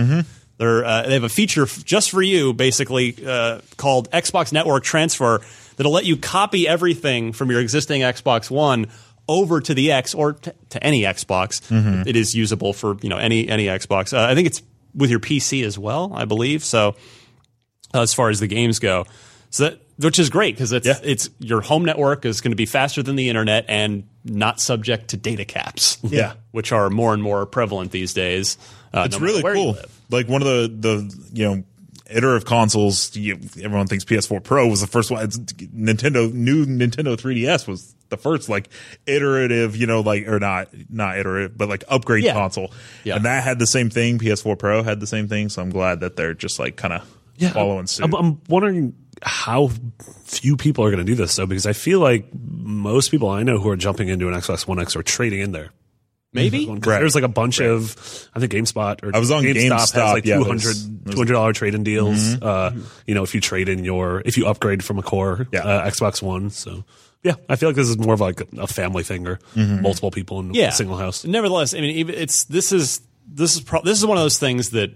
[0.58, 4.84] They're, uh, they have a feature f- just for you, basically uh, called Xbox Network
[4.84, 5.42] Transfer,
[5.80, 8.88] that'll let you copy everything from your existing Xbox One
[9.30, 11.62] over to the X or t- to any Xbox.
[12.06, 14.12] It is usable for you know any any Xbox.
[14.14, 14.62] Uh, I think it's
[14.94, 16.64] with your PC as well, I believe.
[16.66, 16.96] So
[17.94, 19.06] uh, as far as the games go,
[19.52, 21.00] so that which is great because it's Yeah.
[21.04, 25.10] it's your home network is going to be faster than the internet and not subject
[25.10, 25.98] to data caps.
[26.04, 26.34] Yeah.
[26.52, 28.58] which are more and more prevalent these days.
[28.94, 29.78] Uh, It's no really cool.
[30.10, 31.64] Like one of the the you know
[32.10, 33.16] iterative consoles.
[33.16, 35.24] You, everyone thinks PS4 Pro was the first one.
[35.24, 38.70] It's Nintendo new Nintendo 3DS was the first like
[39.06, 39.76] iterative.
[39.76, 42.34] You know, like or not not iterative, but like upgrade Yeah.
[42.34, 42.72] console.
[43.04, 43.16] Yeah.
[43.18, 44.20] And that had the same thing.
[44.20, 45.50] PS4 Pro had the same thing.
[45.50, 47.04] So I'm glad that they're just like kind of
[47.54, 48.04] following suit.
[48.06, 49.70] I'm, I'm wondering how
[50.26, 53.44] few people are going to do this though, because I feel like most people I
[53.44, 55.72] know who are jumping into an Xbox One X are trading in there.
[56.32, 57.00] Maybe 'Cause Right.
[57.00, 57.96] There's like a bunch of,
[58.36, 61.16] I think GameSpot or I was on GameStop, has GameStop, like yeah, 200 there's- there's-
[61.30, 62.36] $200 trade in deals.
[62.42, 62.72] Uh,
[63.08, 65.62] you know, if you trade in your, if you upgrade from a core Yeah.
[65.62, 66.50] uh, Xbox One.
[66.52, 66.84] So
[67.24, 70.40] yeah, I feel like this is more of like a family thing or multiple people
[70.40, 70.68] in yeah.
[70.68, 71.26] a single house.
[71.26, 74.70] Nevertheless, I mean, it's this is this is pro- this is one of those things
[74.70, 74.92] that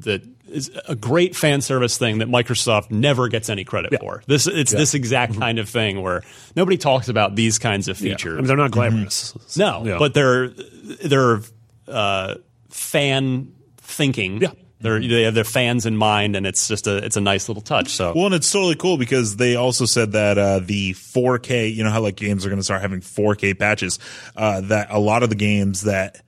[0.00, 4.22] that is a great fan service thing that Microsoft never gets any credit for.
[4.26, 6.22] This it's this exact kind of thing where
[6.56, 8.12] nobody talks about these kinds of Yeah.
[8.12, 8.34] features.
[8.34, 9.56] I mean, they're not glamorous.
[9.56, 9.98] no, Yeah.
[9.98, 11.40] but they're they're
[11.86, 12.34] uh,
[12.70, 14.40] fan thinking.
[14.42, 14.50] Yeah.
[14.80, 17.62] They're, they have their fans in mind, and it's just a it's a nice little
[17.62, 17.88] touch.
[17.90, 21.82] So Well, and it's totally cool because they also said that uh, the 4K, you
[21.82, 23.98] know how like games are going to start having 4K patches,
[24.36, 26.22] uh, that a lot of the games that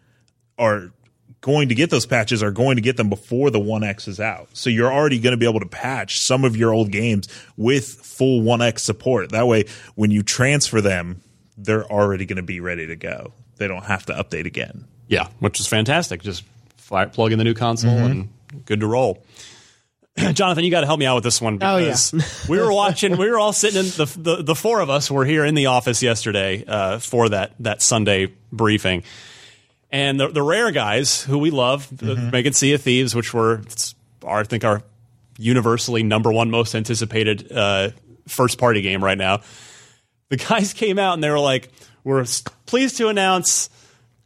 [0.59, 0.91] are
[1.41, 4.49] going to get those patches are going to get them before the 1X is out.
[4.53, 7.87] So you're already going to be able to patch some of your old games with
[7.89, 9.31] full 1X support.
[9.33, 11.23] That way, when you transfer them,
[11.57, 13.33] they're already going to be ready to go.
[13.57, 14.85] They don't have to update again.
[15.09, 16.23] Yeah, which is fantastic.
[16.23, 16.45] Just
[16.77, 18.11] fire, plug in the new console Mm-hmm.
[18.53, 19.25] and good to roll.
[20.33, 21.87] Jonathan, you got to help me out with this one Oh, yeah.
[21.87, 23.17] because we were watching.
[23.17, 25.67] We were all sitting in the, the the four of us were here in the
[25.67, 29.05] office yesterday uh, for that that Sunday briefing,
[29.91, 32.31] and the, the Rare guys who we love, the Mm-hmm.
[32.31, 33.63] making Sea of Thieves, which were
[34.25, 34.83] are, I think our
[35.39, 37.91] universally number one most anticipated uh,
[38.29, 39.41] first party game right now.
[40.29, 41.71] The guys came out and they were like,
[42.05, 42.25] "We're
[42.67, 43.71] pleased to announce."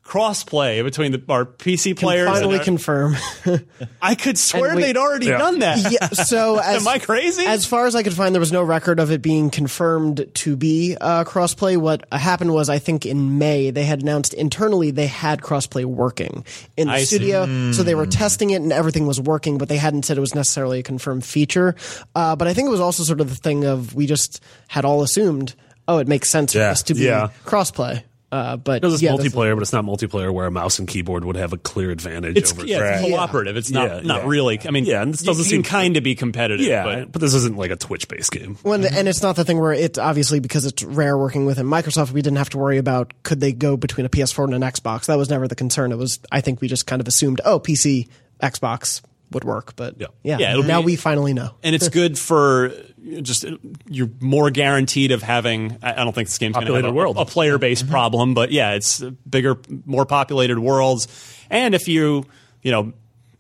[0.05, 2.27] Crossplay between the, our PC players.
[2.27, 3.17] and Finally our- confirm.
[4.03, 5.38] I could swear we- they'd already Yeah.
[5.38, 5.90] done that.
[5.90, 6.09] yeah.
[6.09, 7.45] So as Am I crazy?
[7.47, 10.57] As far as I could find, there was no record of it being confirmed to
[10.57, 11.79] be uh, crossplay.
[11.79, 16.45] What happened was, I think in May they had announced internally they had crossplay working
[16.77, 17.17] in the I see.
[17.17, 20.21] studio, so they were testing it and everything was working, but they hadn't said it
[20.21, 21.75] was necessarily a confirmed feature.
[22.14, 24.85] Uh, but I think it was also sort of the thing of we just had
[24.85, 25.55] all assumed,
[25.88, 26.69] oh, it makes sense Yeah.
[26.69, 27.31] for us to be Yeah.
[27.47, 28.03] crossplay.
[28.35, 30.88] Uh, but Because it's yeah, that's- multiplayer, but it's not multiplayer where a mouse and
[30.88, 32.66] keyboard would have a clear advantage it's over.
[32.66, 33.11] yeah, it's Right.
[33.12, 33.57] cooperative.
[33.57, 34.29] It's not Yeah, not yeah.
[34.29, 34.59] really.
[34.66, 36.66] I mean, Yeah, and this you, doesn't seem- kind of be competitive.
[36.66, 38.57] yeah, but but, this isn't like a Twitch based game.
[38.62, 42.11] When, and it's not the thing where it obviously because it's Rare working within Microsoft,
[42.11, 45.07] we didn't have to worry about could they go between a PS4 and an Xbox.
[45.07, 45.92] That was never the concern.
[45.92, 48.09] It was I think we just kind of assumed oh PC
[48.42, 49.01] Xbox
[49.35, 50.07] would work, but Yeah.
[50.23, 51.51] yeah, Yeah, it'll now be- we finally know.
[51.62, 52.73] and it's good for
[53.20, 53.44] just
[53.88, 55.77] you're more guaranteed of having.
[55.83, 57.16] I I don't think this game's going to have Populated a, world.
[57.18, 61.09] a player based problem, but yeah, it's bigger, more populated worlds.
[61.51, 62.25] And if you
[62.62, 62.92] you know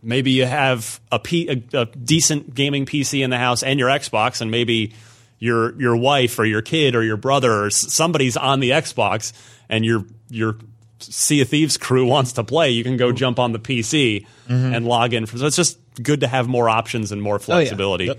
[0.02, 3.88] maybe you have a, P, a, a decent gaming PC in the house and your
[3.88, 4.92] Xbox, and maybe
[5.38, 9.32] your your wife or your kid or your brother or somebody's on the Xbox,
[9.68, 10.56] and your your
[11.00, 14.74] Sea of Thieves crew wants to play, you can go jump on the PC mm-hmm.
[14.74, 15.26] and log in.
[15.26, 18.10] So it's just good to have more options and more flexibility.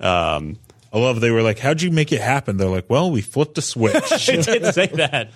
[0.00, 0.56] Um,
[0.92, 2.56] I love they were like, How'd you make it happen?
[2.56, 4.08] They're like, Well, we flipped a switch.
[4.26, 5.30] they did say that.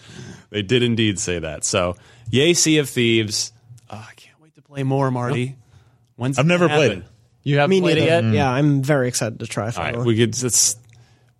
[0.51, 1.65] They did indeed say that.
[1.65, 1.97] So,
[2.31, 3.53] yay, Sea of Thieves.
[3.91, 5.57] Uh, I can't wait to play more, Marty.
[6.17, 7.05] When's I've never gonna played it.
[7.43, 8.19] You haven't Me played neither.
[8.19, 8.35] it yet?
[8.35, 9.67] Yeah, I'm very excited to try.
[9.67, 9.99] All Finally.
[9.99, 10.43] right, we could.
[10.43, 10.77] It's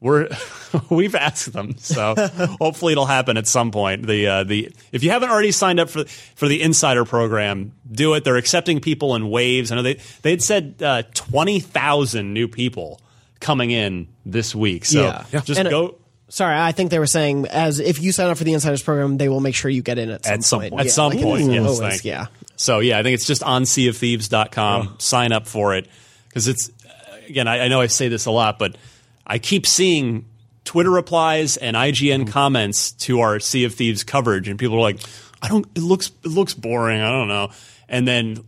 [0.01, 0.29] we're
[0.91, 2.15] we've asked them, so
[2.61, 4.07] hopefully it'll happen at some point.
[4.07, 8.15] The uh, the if you haven't already signed up for for the insider program, do
[8.15, 8.25] it.
[8.25, 9.73] They're accepting people in waves.
[9.73, 13.01] I know they they had said uh, twenty thousand new people
[13.41, 14.85] coming in this week.
[14.85, 15.25] So Yeah.
[15.33, 15.41] Yeah.
[15.41, 15.97] just And- go.
[16.31, 19.17] Sorry, I think they were saying as if you sign up for the Insiders program,
[19.17, 20.71] they will make sure you get in at some At some point.
[20.73, 20.81] point.
[20.81, 22.27] At Yeah, some like, point, yes, always- thank yeah.
[22.57, 24.97] So yeah, I think it's just on seaofthieves.com.
[24.99, 25.89] Sign up for it
[26.29, 26.71] because it's
[27.29, 27.49] again.
[27.49, 28.77] I, I know I say this a lot, but
[29.29, 30.25] I keep seeing
[30.65, 32.31] Twitter replies and IGN mm-hmm.
[32.31, 35.01] comments to our Sea of Thieves coverage, and people are like,
[35.43, 35.67] "I don't.
[35.75, 36.11] It looks.
[36.25, 37.01] It looks boring.
[37.01, 37.51] I don't know."
[37.89, 38.45] And then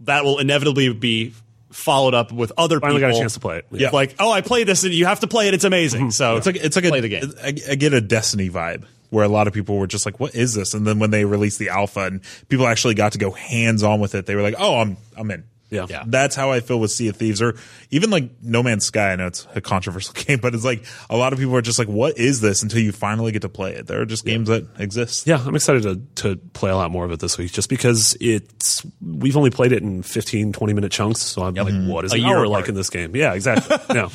[0.00, 1.34] that will inevitably be
[1.70, 3.10] followed up with other Finally people.
[3.10, 3.66] got a chance to play it.
[3.70, 3.90] Yeah.
[3.90, 5.54] Like, oh, I played this, and you have to play it.
[5.54, 6.02] It's amazing.
[6.02, 6.10] Mm-hmm.
[6.10, 7.32] So It's like it's like play a, the game.
[7.42, 10.34] I, I get a Destiny vibe where a lot of people were just like, "What
[10.34, 13.30] is this?" And then when they released the alpha and people actually got to go
[13.30, 15.86] hands on with it, they were like, "Oh, I'm I'm in." Yeah.
[15.88, 16.02] Yeah.
[16.06, 17.54] That's how I feel with Sea of Thieves, or
[17.90, 19.12] even like No Man's Sky.
[19.12, 21.78] I know it's a controversial game, but it's like a lot of people are just
[21.78, 23.86] like, "What is this?" Until you finally get to play it.
[23.86, 25.26] There are just games that exist.
[25.26, 28.16] Yeah, I'm excited to, to play a lot more of it this week just because
[28.20, 31.20] it's we've only played it in 15, 20 minute chunks.
[31.20, 33.14] So I'm like, what is A an year hour like in this game?
[33.14, 33.76] Yeah, exactly.
[33.94, 34.08] yeah.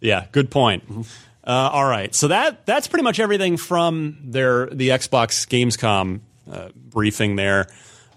[0.00, 0.84] Yeah, good point.
[1.44, 6.68] Uh, all right, so that that's pretty much everything from their the Xbox Gamescom uh,
[6.74, 7.68] briefing there.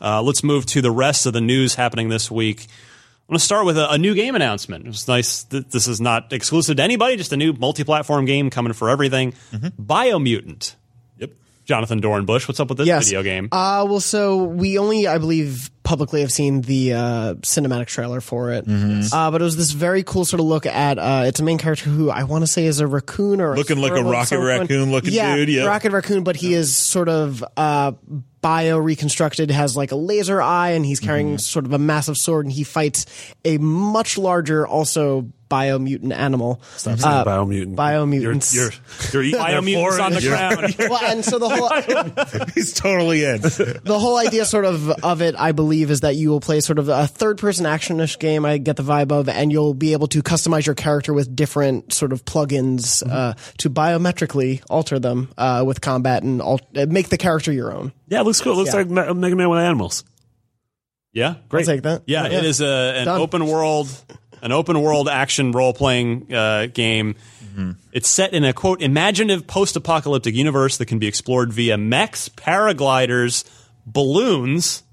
[0.02, 2.62] Uh, let's move to the rest of the news happening this week.
[3.30, 4.88] I'm going to start with a, a new game announcement.
[4.88, 8.74] It's nice that this is not exclusive to anybody, just a new multi-platform game coming
[8.74, 9.34] for everything.
[9.82, 10.76] Biomutant.
[11.20, 11.32] Yep.
[11.66, 13.06] Jonathan Dornbush, what's up with this Yes.
[13.06, 13.48] video game?
[13.52, 18.52] Uh, well, so we only, I believe, publicly have seen the uh, cinematic trailer for
[18.52, 18.66] it.
[18.68, 19.14] Mm-hmm.
[19.14, 21.58] Uh, but it was this very cool sort of look at uh, it's a main
[21.58, 24.44] character who I want to say is a raccoon or Looking like a rocket some
[24.44, 25.66] raccoon looking yeah, dude, yeah.
[25.66, 27.94] rocket raccoon, but he is sort of uh,
[28.42, 31.38] bio reconstructed, has like a laser eye, and he's carrying Mm-hmm.
[31.38, 33.06] sort of a massive sword, and he fights
[33.46, 36.62] a much larger, also bio mutant animal.
[36.78, 37.76] Stop saying Uh, biomutant.
[37.76, 38.54] biomutants.
[38.56, 38.72] You're, you're,
[39.12, 40.76] you're eating their Biomutants on the You're- ground.
[40.80, 43.42] well, and so the whole He's totally in.
[43.42, 46.78] the whole idea sort of of it i believe is that you will play sort
[46.80, 50.08] of a third person actionish game i get the vibe of and you'll be able
[50.08, 55.64] to customize your character with different sort of plugins uh, to biometrically alter them uh,
[55.66, 58.54] with combat and al- uh, make the character your own yeah, it looks cool.
[58.54, 58.80] It looks Yeah.
[58.82, 60.04] like Me- Mega Man with animals.
[61.14, 62.66] yeah, I'll take that Yeah, it is a,
[62.98, 63.22] an Done.
[63.22, 63.88] open world,
[64.42, 67.16] an open world action role playing uh, game.
[67.94, 72.30] It's set in a quote imaginative post apocalyptic universe that can be explored via mechs,
[72.30, 73.44] paragliders,
[73.86, 74.84] balloons,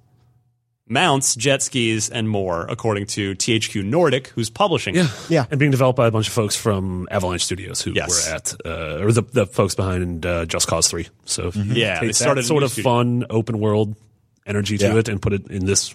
[0.89, 4.97] mounts, jet skis, and more, according to THQ Nordic, who's publishing.
[4.97, 5.07] it.
[5.29, 8.27] yeah And being developed by a bunch of folks from Avalanche Studios who Yes.
[8.29, 11.09] were at, uh, or the, the folks behind uh, Just Cause 3.
[11.25, 12.91] So if you Yeah, take they started sort of studio.
[12.91, 13.97] fun, open world
[14.47, 14.97] energy to Yeah.
[14.99, 15.95] it and put it in this,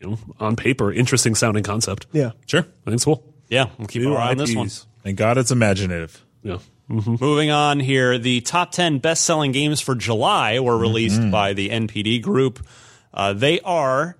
[0.00, 2.06] you know, on paper, interesting sounding concept.
[2.12, 2.60] yeah Sure.
[2.62, 3.22] I think it's cool.
[3.48, 4.66] Yeah, we'll keep our eye on this one.
[4.66, 4.86] IPs.
[5.04, 6.24] Thank God it's imaginative.
[6.42, 6.58] Yeah.
[6.88, 11.30] Moving on here, the top 10 best selling games for July were released Mm-hmm.
[11.32, 12.64] by the NPD group.
[13.16, 14.16] Uh, they are,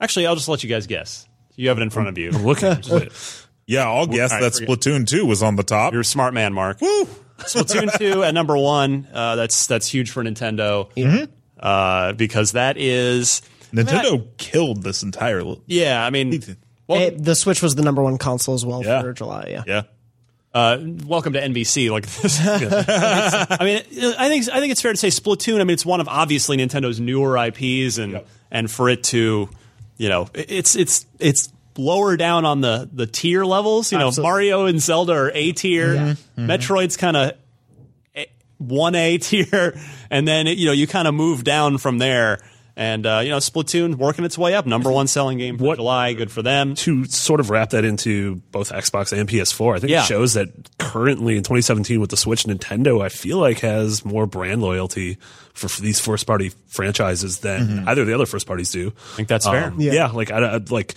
[0.00, 1.26] actually, I'll just let you guys guess.
[1.56, 2.30] You have it in front of you.
[2.30, 2.76] Looking.
[2.90, 3.10] Wait.
[3.66, 5.92] Yeah, I'll guess all right, that forget- Splatoon 2 was on the top.
[5.92, 6.80] You're a smart man, Mark.
[6.82, 7.08] Woo!
[7.38, 9.08] Splatoon 2 at number one.
[9.12, 10.88] Uh, that's that's huge for Nintendo
[11.58, 13.40] uh, because that is
[13.72, 15.42] Nintendo killed this entire.
[15.66, 16.04] yeah.
[16.04, 16.40] I mean,
[16.86, 19.00] well, Eh, the switch was the number one console as well Yeah.
[19.00, 19.82] for july yeah Yeah.
[20.54, 21.90] Uh, welcome to NBC.
[21.90, 22.40] Like this.
[22.40, 23.78] I mean,
[24.16, 25.56] I think I think it's fair to say Splatoon.
[25.60, 29.48] I mean, it's one of obviously Nintendo's newer IPs, and and for it to,
[29.96, 33.90] you know, it's it's it's lower down on the the tier levels.
[33.90, 34.30] You know, Absolutely.
[34.30, 36.16] Mario and Zelda are A tier.
[36.38, 37.32] Metroid's kind of
[38.58, 39.78] one A tier,
[40.10, 42.40] and then you know you kind of move down from there.
[42.76, 45.76] And uh, you know, Splatoon working its way up, number one selling game for What-
[45.76, 46.12] July.
[46.14, 46.74] Good for them.
[46.76, 50.02] to sort of wrap that into both Xbox and PS4, I think Yeah.
[50.02, 54.26] it shows that currently in 2017 with the Switch, Nintendo, I feel like has more
[54.26, 55.18] brand loyalty
[55.52, 58.88] for, for these first party franchises than either of the other first parties do.
[59.12, 59.72] I think that's fair.
[59.78, 60.08] yeah.
[60.08, 60.94] like I, I like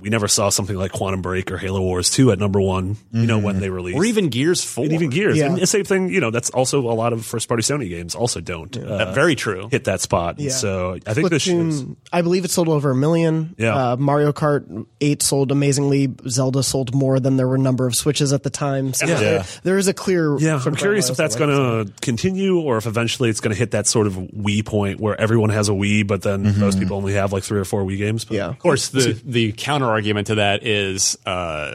[0.00, 3.26] we never saw something like Quantum Break or Halo Wars 2 at number one, you
[3.26, 3.98] know, when they released.
[3.98, 4.84] Or even Gears Four.
[4.84, 5.36] and even Gears.
[5.36, 5.46] Yeah.
[5.46, 8.14] And the same thing, you know, that's also a lot of first party Sony games
[8.14, 9.68] also don't uh, Uh, very true.
[9.70, 10.38] hit that spot.
[10.38, 10.50] Yeah.
[10.50, 11.84] So I think this shows.
[12.12, 13.54] I believe it sold over a million.
[13.58, 13.74] Yeah.
[13.92, 16.08] Uh, Mario Kart 8 sold amazingly.
[16.28, 18.92] Zelda sold more than there were number of Switches at the time.
[18.94, 19.18] So Yeah.
[19.20, 20.38] there, there is a clear.
[20.38, 23.72] Yeah, I'm curious if that's going to continue or if eventually it's going to hit
[23.72, 26.60] that sort of Wii point where everyone has a Wii, but then Mm-hmm.
[26.60, 28.24] most people only have like three or four Wii games.
[28.24, 28.48] But Yeah.
[28.48, 31.74] Of course, the the counter argument to that is uh,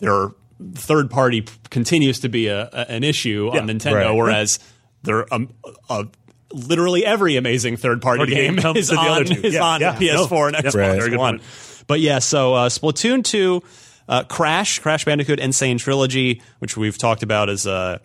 [0.00, 0.28] their
[0.74, 4.10] third party continues to be a, a- an issue Yeah, on Nintendo, right.
[4.12, 4.58] whereas
[5.02, 5.52] they're um,
[5.88, 6.04] uh,
[6.52, 9.40] literally every amazing third party game game is on, other two.
[9.46, 10.44] is Yeah, on yeah, PS4 no.
[10.46, 11.16] and Xbox Right.
[11.18, 11.40] One.
[11.86, 13.62] But yeah, so uh, Splatoon two,
[14.08, 17.98] uh, Crash, Crash Bandicoot, Insane Trilogy, which we've talked about as uh,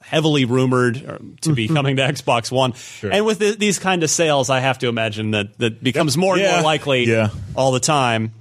[0.00, 2.72] heavily rumored uh, to be coming to Xbox One.
[3.02, 6.34] And with the, these kind of sales, I have to imagine that that becomes more
[6.34, 6.52] and Yeah.
[6.56, 7.28] more likely Yeah.
[7.54, 8.32] all the time.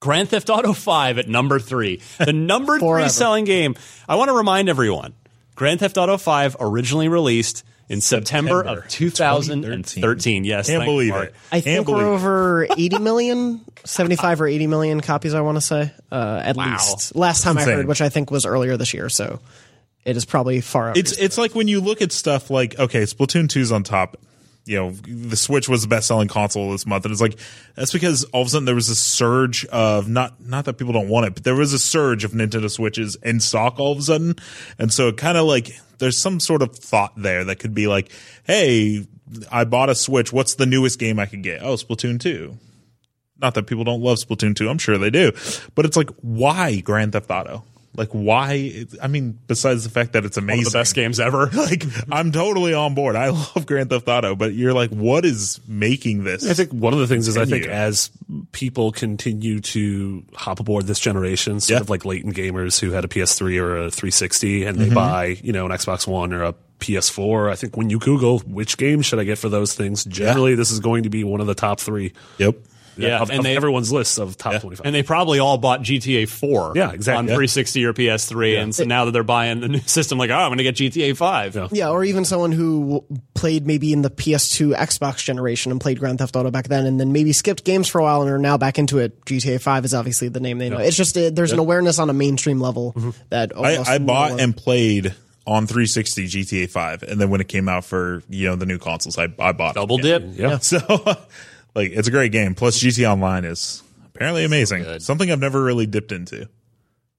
[0.00, 3.74] Grand Theft Auto 5 at number three, the number three selling game.
[4.08, 5.14] I want to remind everyone
[5.54, 10.44] Grand Theft Auto 5 originally released in September, September of 2013.
[10.44, 11.28] Yes, Can't believe Mark.
[11.28, 11.34] it.
[11.52, 12.14] I Can't think we're it.
[12.14, 16.72] over 80 million, 75 or 80 million copies, I want to say, uh, at Wow.
[16.72, 17.14] least.
[17.14, 17.76] Last time I insane.
[17.76, 19.08] heard, which I think was earlier this year.
[19.08, 19.40] So
[20.04, 20.96] it is probably far up.
[20.96, 24.16] It's it's like when you look at stuff like okay, Splatoon 2's on top.
[24.66, 27.38] You know, the Switch was the best selling console this month, and it's like
[27.76, 30.92] that's because all of a sudden there was a surge of not not that people
[30.92, 33.98] don't want it, but there was a surge of Nintendo Switches in stock all of
[33.98, 34.34] a sudden,
[34.78, 37.86] and so it kind of like there's some sort of thought there that could be
[37.86, 38.10] like,
[38.44, 39.06] hey,
[39.50, 40.32] I bought a Switch.
[40.32, 41.62] What's the newest game I could get?
[41.62, 42.56] Oh, Splatoon 2.
[43.38, 45.32] Not that people don't love Splatoon 2, I'm sure they do.
[45.74, 47.64] But it's like, why Grand Theft Auto?
[47.96, 48.84] Like, why?
[49.02, 50.58] I mean, besides the fact that it's amazing.
[50.60, 51.50] One of the best games ever.
[51.56, 53.16] Like, I'm totally on board.
[53.16, 56.48] I love Grand Theft Auto, but you're like, what is making this?
[56.48, 57.70] I think one of the things is I think Continue.
[57.70, 58.10] as
[58.52, 61.80] people continue to hop aboard this generation, sort Yeah.
[61.80, 64.88] of like latent gamers who had a PS3 or a 360 and Mm-hmm.
[64.88, 68.40] they buy, you know, an Xbox One or a PS4, I think when you Google
[68.40, 71.40] which game should I get for those things, generally this is going to be one
[71.40, 72.56] of the top three Yep.
[72.96, 74.84] Yeah, of, and of they- everyone's lists of top 25.
[74.86, 77.18] And they probably all bought GTA 4 Yeah, exactly.
[77.18, 77.34] on Yeah.
[77.34, 78.62] 360 or PS3.
[78.62, 80.76] And so now that they're buying the new system, like, oh, I'm going to get
[80.76, 81.54] GTA 5.
[81.56, 81.68] Yeah.
[81.72, 86.18] Yeah, or even someone who played maybe in the PS2 Xbox generation and played Grand
[86.18, 88.56] Theft Auto back then, and then maybe skipped games for a while and are now
[88.56, 89.24] back into it.
[89.24, 90.78] GTA 5 is obviously the name they know.
[90.78, 92.94] It's just uh, there's an awareness on a mainstream level
[93.30, 95.14] that I, I bought one- and played
[95.46, 98.78] on 360 GTA 5, and then when it came out for you know the new
[98.78, 99.80] consoles, I, I bought it.
[99.80, 100.18] Double Yeah.
[100.18, 100.24] dip.
[100.38, 100.58] yeah.
[100.58, 100.78] So,
[101.76, 102.54] like, it's a great game.
[102.56, 104.82] Plus, GT Online is apparently amazing.
[104.82, 105.02] good.
[105.02, 106.48] Something I've never really dipped into.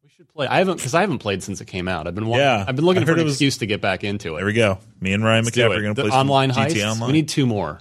[0.04, 0.48] We should play.
[0.48, 2.08] I haven't, because I haven't played since it came out.
[2.08, 2.66] I've been, wa- Yeah.
[2.68, 4.38] I've been looking I for an it was- excuse to get back into it.
[4.40, 4.80] There we go.
[5.00, 6.92] Me and Ryan Do McCaffrey are going to The play some GT heists.
[6.92, 7.08] Online.
[7.08, 7.80] We need two more.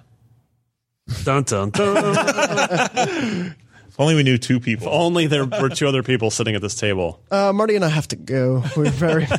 [1.24, 1.96] Dun, dun, dun.
[3.88, 4.88] if only we knew two people.
[4.90, 7.20] Only there were two other people sitting at this table.
[7.30, 8.62] Uh, Marty and I have to go.
[8.76, 9.26] We're very.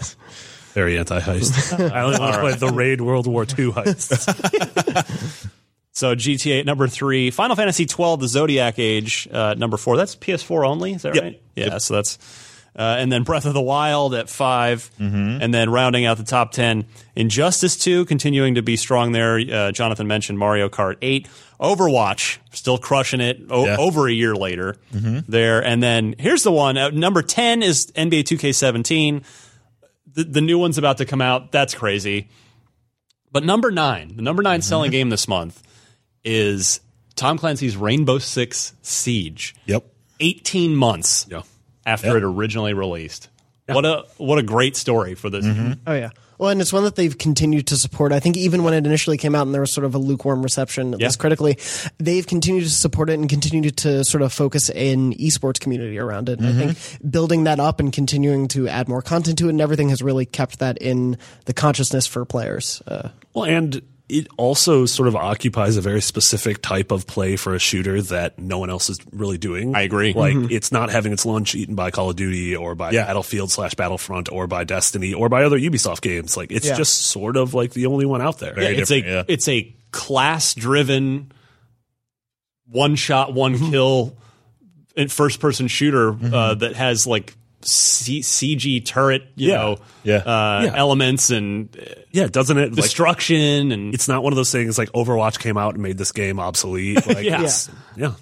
[0.73, 1.91] Very anti heist.
[1.91, 5.49] I only want to play the Raid World War II heists.
[5.97, 9.97] So GTA number three, Final Fantasy twelve, the Zodiac Age, uh, number four.
[9.97, 10.93] That's PS4 only.
[10.93, 11.23] Is that Yep.
[11.23, 11.41] right?
[11.55, 11.77] Yeah.
[11.79, 12.19] So that's
[12.75, 16.51] uh, and then Breath of the Wild at 5 and then rounding out the top
[16.51, 16.85] ten,
[17.15, 19.39] Injustice two continuing to be strong there.
[19.39, 21.27] Uh, Jonathan mentioned Mario Kart eight,
[21.59, 23.77] Overwatch still crushing it o- Yeah.
[23.79, 28.23] over a year later there, and then here's the one uh, number ten is NBA
[28.27, 29.23] two K seventeen.
[30.13, 31.51] The, the new one's about to come out.
[31.51, 32.29] That's crazy.
[33.31, 35.61] But number nine, the number 9 selling game this month
[36.23, 36.79] is
[37.15, 39.55] Tom Clancy's Rainbow Six Siege.
[39.65, 39.85] Yep.
[40.19, 41.43] 18 months Yeah.
[41.85, 43.29] after it originally released.
[43.67, 45.45] What a what a great story for this.
[45.85, 46.09] Oh yeah.
[46.37, 48.11] Well, and it's one that they've continued to support.
[48.13, 50.43] I think even when it initially came out and there was sort of a lukewarm
[50.43, 51.07] reception, at Yeah.
[51.07, 51.57] least critically,
[51.97, 56.29] they've continued to support it and continued to sort of focus an esports community around
[56.29, 56.39] it.
[56.39, 56.77] And I think
[57.11, 60.25] building that up and continuing to add more content to it and everything has really
[60.27, 62.81] kept that in the consciousness for players.
[62.87, 67.53] Uh, Well, and it also sort of occupies a very specific type of play for
[67.53, 69.75] a shooter that no one else is really doing.
[69.75, 70.13] I agree.
[70.13, 70.51] Like mm-hmm.
[70.51, 73.05] it's not having its lunch eaten by Call of Duty or by Yeah.
[73.05, 76.37] Battlefield slash Battlefront or by Destiny or by other Ubisoft games.
[76.37, 76.75] Like it's Yeah.
[76.75, 78.57] just sort of like the only one out there.
[78.57, 79.23] Yeah, it's a yeah.
[79.27, 81.31] it's a class driven
[82.65, 83.71] one shot one mm-hmm.
[83.71, 84.17] kill
[85.09, 86.59] first person shooter uh, mm-hmm.
[86.59, 89.55] that has like C- CG turret, you Yeah.
[89.55, 90.15] know, Yeah.
[90.17, 90.71] Uh, Yeah.
[90.75, 92.71] elements and uh, Yeah, doesn't it?
[92.73, 95.97] Like, destruction and it's not one of those things like Overwatch came out and made
[95.97, 97.05] this game obsolete.
[97.07, 97.37] Like, Yeah.
[97.39, 98.13] it's- yeah.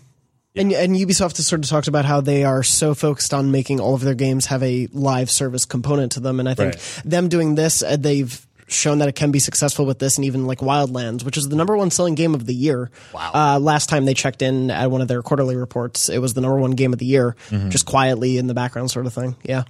[0.57, 3.81] And, and Ubisoft has sort of talked about how they are so focused on making
[3.81, 6.39] all of their games have a live service component to them.
[6.39, 7.01] And I think Right.
[7.03, 10.47] them doing this, uh, they've shown that it can be successful with this and even
[10.47, 12.89] like Wildlands, which is the number one selling game of the year.
[13.13, 13.31] Wow.
[13.33, 16.41] Uh, last time they checked in at one of their quarterly reports, it was the
[16.41, 17.35] number one game of the year,
[17.69, 19.35] just quietly in the background sort of thing.
[19.43, 19.63] Yeah.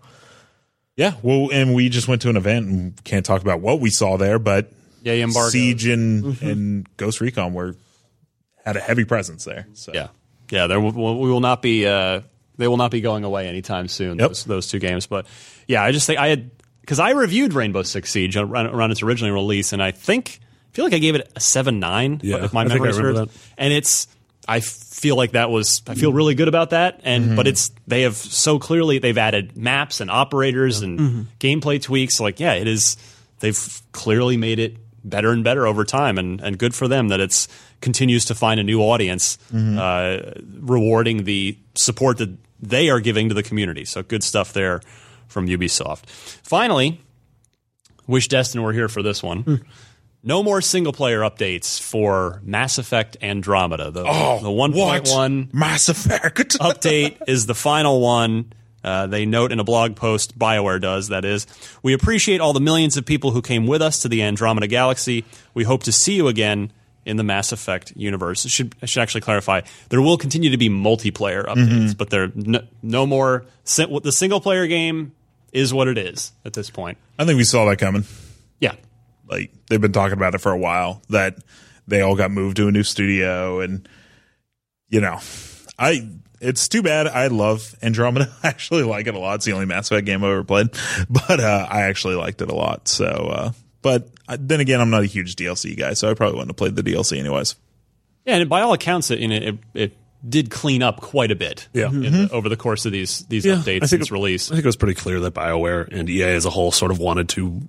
[0.95, 1.13] Yeah.
[1.21, 4.17] Well, and we just went to an event and can't talk about what we saw
[4.17, 4.71] there, but
[5.03, 5.51] Yeah, embargoes.
[5.51, 7.75] Siege and, and Ghost Recon were
[8.65, 9.67] had a heavy presence there.
[9.73, 10.07] So Yeah,
[10.49, 10.67] yeah.
[10.67, 11.85] There, will, we will not be.
[11.85, 12.21] Uh,
[12.57, 14.17] they will not be going away anytime soon.
[14.17, 14.29] Yep.
[14.29, 15.25] Those, those two games, but
[15.67, 16.54] yeah, I just think I had
[16.85, 20.39] because I reviewed Rainbow Six Siege around, around its original release, and I think
[20.71, 22.19] I feel like I gave it a seven nine.
[22.23, 23.31] Yeah, if my I memory serves.
[23.57, 24.07] And it's
[24.47, 27.01] I feel like that was I feel really good about that.
[27.03, 27.35] And Mm-hmm.
[27.35, 31.21] but it's they have so clearly they've added maps and operators and Mm-hmm.
[31.39, 32.19] gameplay tweaks.
[32.19, 32.97] Like yeah, it is.
[33.39, 37.19] They've clearly made it better and better over time, and and good for them that
[37.19, 37.47] it's
[37.81, 39.77] continues to find a new audience, Mm-hmm.
[39.79, 42.29] uh, rewarding the support that
[42.61, 43.85] they are giving to the community.
[43.85, 44.81] So good stuff there
[45.35, 46.05] from Ubisoft.
[46.43, 47.01] Finally,
[48.07, 49.41] wish Destin were here for this one.
[49.41, 49.55] Hmm.
[50.23, 53.91] No more single player updates for Mass Effect Andromeda.
[53.91, 56.37] The, Oh, the 1.1 Mass Effect.
[56.61, 58.53] update is the final one.
[58.81, 61.47] Uh, they note in a blog post, BioWare does, that is.
[61.83, 65.25] We appreciate all the millions of people who came with us to the Andromeda Galaxy.
[65.53, 66.71] We hope to see you again
[67.05, 68.45] in the Mass Effect universe.
[68.45, 72.31] It should, I should actually clarify there will continue to be multiplayer updates, but there
[72.33, 73.45] no, no more.
[73.65, 75.11] The single player game
[75.55, 76.97] is what it is at this point.
[77.17, 78.03] I think we saw that coming.
[78.59, 78.75] Yeah.
[79.27, 81.37] Like they've been talking about it for a while that
[81.87, 83.87] they all got moved to a new studio and
[84.89, 85.19] you know,
[85.79, 86.09] I
[86.41, 87.07] it's too bad.
[87.07, 88.31] I love Andromeda.
[88.43, 89.35] I actually like it a lot.
[89.35, 90.69] It's the only Mass Effect game I've ever played,
[91.09, 92.87] but uh, I actually liked it a lot.
[92.87, 93.51] So, uh,
[93.81, 96.57] but uh, then again, I'm not a huge DLC guy, so I probably wouldn't have
[96.57, 97.55] played the DLC anyways.
[98.25, 99.97] Yeah, and by all accounts, it, you know, it, it
[100.27, 101.67] did clean up quite a bit.
[101.73, 101.87] Yeah.
[101.89, 102.35] in the- mm-hmm.
[102.35, 104.49] over the course of these these Yeah, updates I since it- release.
[104.51, 106.99] I think it was pretty clear that BioWare and EA as a whole sort of
[106.99, 107.61] wanted to,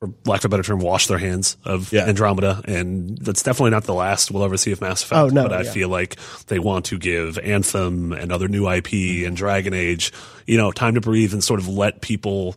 [0.00, 2.04] for lack of a better term, wash their hands of Yeah.
[2.06, 5.18] Andromeda, and that's definitely not the last we'll ever see of Mass Effect.
[5.18, 9.26] Oh, no, but I feel like they want to give Anthem and other new IP
[9.26, 10.12] and Dragon Age,
[10.46, 12.56] you know, time to breathe and sort of let people.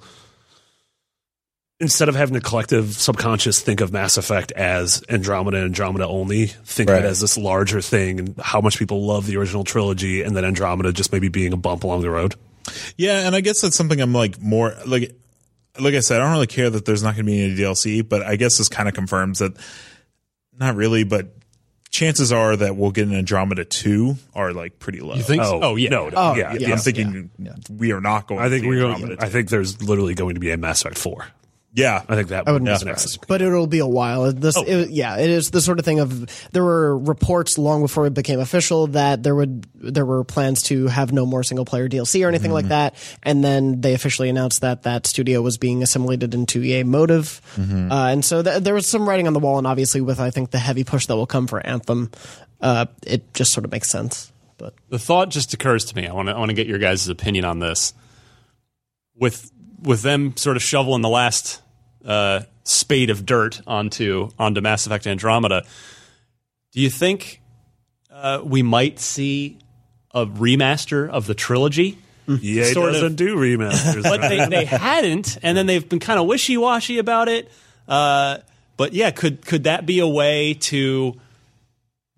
[1.82, 6.46] Instead of having a collective subconscious think of Mass Effect as Andromeda and Andromeda only,
[6.46, 10.22] think of it as this larger thing and how much people love the original trilogy,
[10.22, 12.36] and then Andromeda just maybe being a bump along the road.
[12.98, 15.16] Yeah, and I guess that's something I'm like more like
[15.80, 18.08] like I said, I don't really care that there's not going to be any DLC,
[18.08, 19.54] but I guess this kind of confirms that
[20.60, 21.34] not really, but
[21.90, 25.16] chances are that we'll get an Andromeda 2 are like pretty low.
[25.16, 25.44] You think?
[25.44, 25.56] so?
[25.64, 25.90] Oh, Oh yeah.
[25.90, 26.16] no, no.
[26.16, 26.72] Oh, yeah, yeah.
[26.74, 27.32] I'm thinking
[27.76, 28.94] we are not going I think to we're see going.
[28.96, 31.26] Andromeda I think there's literally going to be a Mass Effect four.
[31.74, 32.02] Yeah.
[32.10, 33.28] I think that I wouldn't would be be surprised.
[33.28, 34.32] But it'll be a while.
[34.34, 34.64] This, Oh.
[34.66, 38.14] it- yeah, it is the sort of thing of there were reports long before it
[38.14, 42.24] became official that there would there were plans to have no more single player DLC
[42.26, 42.54] or anything Mm-hmm.
[42.56, 46.84] like that, and then they officially announced that that studio was being assimilated into EA
[46.84, 47.92] Motive, Mm-hmm.
[47.92, 50.30] uh, and so th- there was some writing on the wall, and obviously with I
[50.30, 52.12] think the heavy push that will come for Anthem,
[52.62, 54.32] uh, it just sort of makes sense.
[54.58, 56.06] But The thought just occurs to me.
[56.06, 57.94] I want to I want to get your guys' opinion on this.
[59.16, 59.51] With
[59.82, 61.62] with them sort of shoveling the last
[62.06, 65.64] uh, spade of dirt onto onto Mass Effect Andromeda,
[66.72, 67.42] do you think
[68.12, 69.58] uh, we might see
[70.14, 71.98] a remaster of the trilogy?
[72.30, 72.94] EA Sort of.
[72.96, 74.04] doesn't do remasters.
[74.04, 77.52] but they, they hadn't, and then they've been kind of wishy washy about it.
[77.88, 78.38] Uh,
[78.78, 81.20] but yeah, could could that be a way to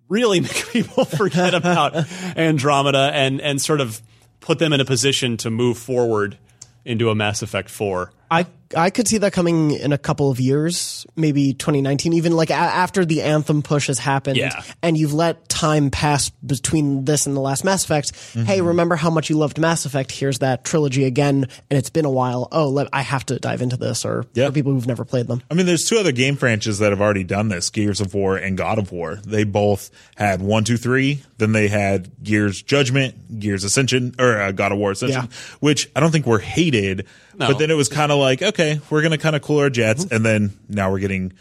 [0.08, 1.94] really make people forget about
[2.36, 4.00] Andromeda and and sort of
[4.40, 6.38] put them in a position to move forward
[6.84, 8.12] into a Mass Effect Four?
[8.30, 8.46] I
[8.76, 12.54] I could see that coming in a couple of years, maybe 2019, even like a-
[12.54, 14.62] after the Anthem push has happened, Yeah.
[14.82, 18.12] and you've let time pass between this and the last Mass Effect.
[18.34, 20.10] Hey, remember how much you loved Mass Effect?
[20.12, 22.48] Here's that trilogy again, and it's been a while.
[22.52, 24.46] Oh, let, I have to dive into this, or Yeah.
[24.46, 25.42] for people who've never played them.
[25.50, 28.36] I mean, there's two other game franchises that have already done this: Gears of War
[28.36, 29.20] and God of War.
[29.26, 31.22] They both had one, two, three.
[31.38, 35.36] Then they had Gears Judgment, Gears Ascension, or uh, God of War Ascension, Yeah.
[35.60, 37.06] which I don't think were hated.
[37.36, 37.48] No.
[37.48, 39.70] But then it was kind of like, okay, we're going to kind of cool our
[39.70, 40.14] jets, mm-hmm.
[40.14, 41.32] and then now we're getting.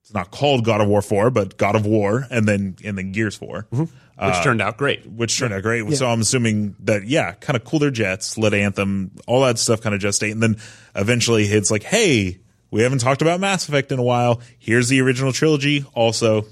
[0.00, 3.12] It's not called God of War Four, but God of War, and then and then
[3.12, 3.84] Gears 4 mm-hmm.
[4.18, 5.06] uh, Which turned out great.
[5.06, 5.88] which turned out great.
[5.96, 9.80] So I'm assuming that yeah, kind of cool their jets, let Anthem, all that stuff
[9.80, 10.56] kind of gestate, and then
[10.96, 12.40] eventually it's like, hey,
[12.70, 14.40] we haven't talked about Mass Effect in a while.
[14.58, 16.46] Here's the original trilogy, also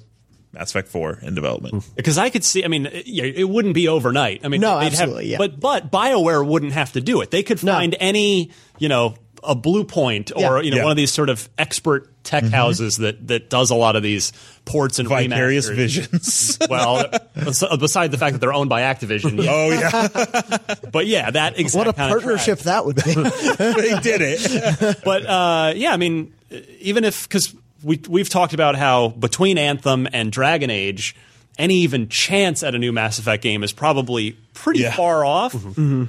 [0.53, 1.75] Mass Effect Four in development.
[1.75, 1.97] Mm.
[1.97, 4.41] Because I could see, I mean, it, it wouldn't be overnight.
[4.45, 5.39] I mean, No, absolutely, have, yeah.
[5.39, 7.31] But but Bioware wouldn't have to do it.
[7.31, 7.73] They could No.
[7.73, 10.61] find any, you know, a Bluepoint or Yeah.
[10.63, 10.83] you know Yeah.
[10.85, 14.33] one of these sort of expert tech houses that that does a lot of these
[14.65, 15.75] ports and Vicarious remasters.
[15.77, 16.59] visions.
[16.69, 19.51] Well, bes- beside the fact that they're owned by Activision, yeah.
[19.55, 23.15] oh yeah, but yeah, that exact What a kind of partnership that would be.
[23.15, 25.01] they did it.
[25.05, 26.33] but uh, yeah, I mean,
[26.81, 31.15] even if because we we've talked about how between Anthem and Dragon Age,
[31.59, 34.95] any even chance at a new Mass Effect game is probably pretty Yeah.
[34.95, 35.55] far off.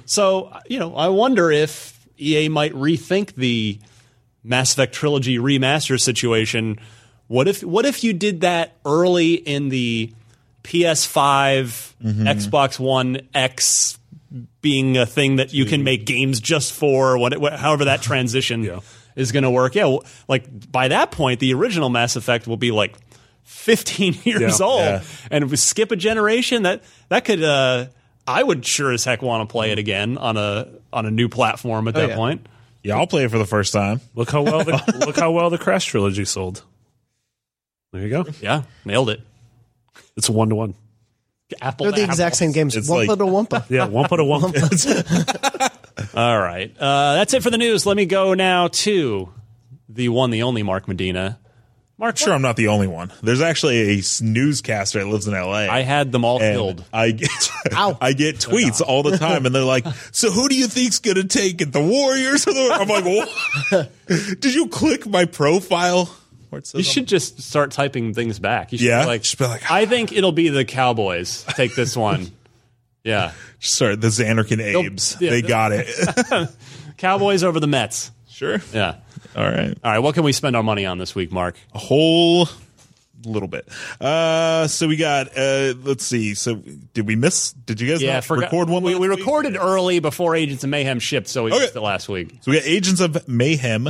[0.05, 3.79] So you know, I wonder if EA might rethink the
[4.43, 6.79] Mass Effect trilogy remaster situation.
[7.27, 10.11] What if what if you did that early in the
[10.63, 13.97] PS5, Xbox One X
[14.61, 18.79] being a thing that you can make games just for what, however that transition
[19.15, 19.73] is going to work.
[19.75, 19.97] Yeah,
[20.27, 22.95] like by that point, the original Mass Effect will be like
[23.43, 24.65] 15 years Yeah.
[24.65, 25.01] old, Yeah.
[25.31, 27.43] and if we skip a generation, that that could.
[27.43, 27.87] Uh,
[28.29, 31.29] I would sure as heck want to play it again on a on a new
[31.29, 32.15] platform at that yeah.
[32.15, 32.47] point.
[32.83, 34.01] Yeah, I'll play it for the first time.
[34.13, 36.63] look how well the look how well the Crash trilogy sold.
[37.91, 38.25] There you go.
[38.39, 39.21] Yeah, nailed it.
[40.15, 40.75] It's one to one.
[41.59, 41.85] Apple.
[41.85, 42.75] They're the to exact same games.
[42.75, 43.65] It's Wumpa like- to Wumpa.
[43.69, 44.43] Yeah, one put a one.
[46.13, 46.71] All right.
[46.79, 47.87] Uh, that's it for the news.
[47.87, 49.33] Let me go now to
[49.89, 51.38] the one, the only Mark Medina.
[51.99, 53.11] Mark, sure, I'm not the only one.
[53.21, 55.67] There's actually a s- newscaster that lives in L.A.
[55.67, 56.85] I had them all and killed.
[56.93, 57.29] I get
[57.75, 61.25] I get tweets all the time, and they're like, "So who do you think's gonna
[61.25, 63.91] take it, the Warriors or the?" I'm like, what?
[64.39, 66.15] "Did you click my profile?"
[66.51, 68.71] Where it says You should just start typing things back.
[68.71, 69.01] You should Yeah?
[69.01, 71.43] be like, Just be like, I think it'll be the Cowboys.
[71.49, 72.31] Take this one.
[73.03, 73.33] yeah.
[73.59, 75.17] Sorry, the Xanarkin Abes.
[75.19, 76.49] yeah, they the- got it.
[76.97, 78.09] Cowboys over the Mets.
[78.39, 78.61] Sure.
[78.73, 78.95] Yeah.
[79.35, 79.77] All right.
[79.83, 79.99] All right.
[79.99, 81.55] What can we spend our money on this week, Mark?
[81.73, 82.47] A whole
[83.25, 83.67] little bit.
[83.99, 85.27] Uh, so we got.
[85.37, 86.33] Uh, let's see.
[86.35, 87.51] So did we miss?
[87.51, 88.13] Did you guys Yeah.
[88.13, 88.81] not forgot- record one?
[88.83, 89.19] We, last we week?
[89.19, 91.59] recorded early before Agents of Mayhem shipped, so we Okay.
[91.59, 92.29] missed it last week.
[92.41, 93.89] So we got Agents of Mayhem,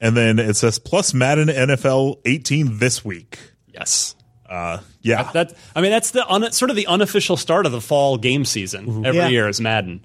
[0.00, 3.38] and then it says plus Madden NFL 18 this week.
[3.72, 4.16] Yes.
[4.50, 7.80] Uh, yeah, That I mean, that's the un, sort of the unofficial start of the
[7.80, 9.28] fall game season every Yeah.
[9.28, 10.04] year is Madden.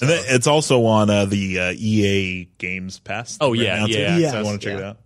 [0.00, 3.38] And then it's also on uh, the uh, EA Games Pass.
[3.40, 4.30] Oh, yeah, now, yeah, Yeah.
[4.32, 4.98] So I want to check it out.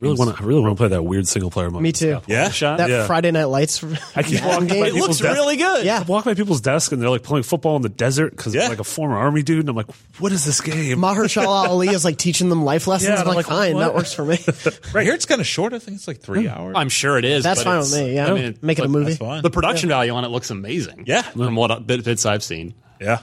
[0.00, 1.82] Really want I really want to play that weird single player mode.
[1.82, 2.22] Me too.
[2.26, 2.78] Yeah, Shot.
[2.78, 3.06] That Yeah.
[3.06, 3.84] Friday Night Lights
[4.16, 4.84] I keep walking by game.
[4.86, 5.84] It looks desk- really good.
[5.84, 5.98] Yeah.
[5.98, 8.68] I walk by people's desk and they're like playing football in the desert because Yeah.
[8.68, 10.96] like a former army dude, and I'm like, what is this game?
[10.96, 13.10] Mahershala Ali is like teaching them life lessons.
[13.10, 13.80] Yeah, I'm I'm like, like, fine, what?
[13.80, 14.38] that works for me.
[14.94, 15.74] right here it's kind of short.
[15.74, 16.76] I think it's like three hours.
[16.78, 17.44] I'm sure it is.
[17.44, 18.14] That's but fine with me.
[18.14, 19.04] Yeah, I mean, make it a movie.
[19.10, 19.42] That's fine.
[19.42, 21.04] The production value on it looks amazing.
[21.08, 21.20] Yeah.
[21.20, 22.72] from what bits I've seen.
[22.98, 23.18] yeah.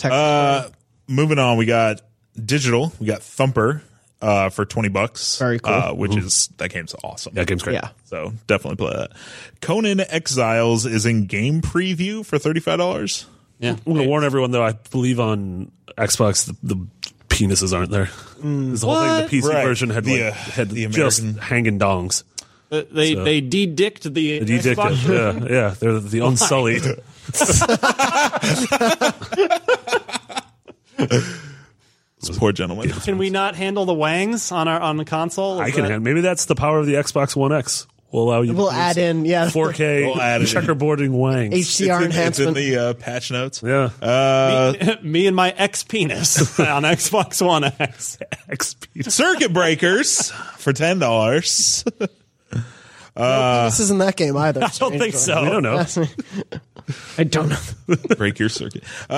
[0.00, 0.68] Tech- Uh,
[1.06, 2.00] moving on, we got
[2.42, 2.92] digital.
[2.98, 3.82] We got Thumper
[4.22, 5.38] uh, for twenty bucks.
[5.38, 5.72] Very cool.
[5.72, 7.34] Uh, which is that game's awesome.
[7.34, 7.74] That game's great.
[7.74, 7.90] yeah.
[8.06, 9.10] So definitely play that.
[9.60, 13.26] Conan Exiles is in game preview for thirty five dollars.
[13.58, 14.64] Yeah, I'm gonna warn everyone though.
[14.64, 16.86] I believe on Xbox the, the
[17.28, 18.08] penises aren't there.
[18.42, 19.64] This whole thing, the PC Right.
[19.64, 22.24] version had The, like, uh, had the just hanging dongs.
[22.72, 25.02] Uh, they So- they de-dicked the, The Xbox.
[25.04, 26.84] Dedicted, yeah, yeah, they're the unsullied.
[32.20, 32.90] This poor gentleman.
[32.90, 35.58] Can we not handle the wangs on our on the console?
[35.58, 35.82] I can.
[35.82, 37.86] that- hand- Maybe that's the power of the Xbox One X.
[38.12, 38.52] We'll allow you.
[38.54, 40.62] We'll to add in yeah 4K We'll add it in.
[40.62, 41.54] checkerboarding wangs.
[41.54, 43.62] HDR it's in, it's in the uh, patch notes.
[43.64, 48.18] yeah, Uh, me and my ex penis on Xbox One X.
[48.50, 49.10] XP.
[49.10, 51.84] Circuit Breakers for ten dollars.
[53.14, 54.62] this isn't that game either.
[54.64, 55.42] I don't think so.
[55.44, 55.84] We don't know.
[57.18, 57.96] I don't know.
[58.16, 58.82] Break your circuit.
[59.08, 59.14] Uh,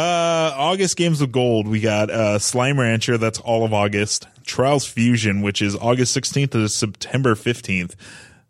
[0.57, 1.67] August games of gold.
[1.69, 3.19] We got uh, Slime Rancher.
[3.19, 4.27] That's all of August.
[4.45, 7.95] Trials Fusion, which is August sixteenth to September fifteenth.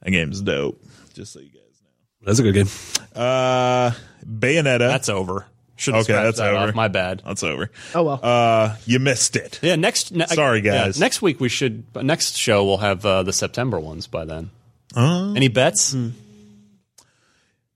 [0.02, 0.80] That game's dope.
[1.14, 2.26] Just so you guys know.
[2.26, 2.68] That's a good game.
[3.14, 3.92] Uh,
[4.26, 4.78] Bayonetta.
[4.78, 5.46] That's over.
[5.76, 6.68] Should have Okay, that's that over.
[6.68, 6.74] off.
[6.74, 7.22] My bad.
[7.26, 7.70] that's over.
[7.94, 8.20] Oh well.
[8.22, 9.58] Uh, you missed it.
[9.62, 10.12] Yeah, next.
[10.12, 11.00] Ne- Sorry, yeah, guys.
[11.00, 11.84] next week we should.
[11.96, 14.50] Next show we'll have uh, the September ones by then.
[14.96, 15.94] Any bets?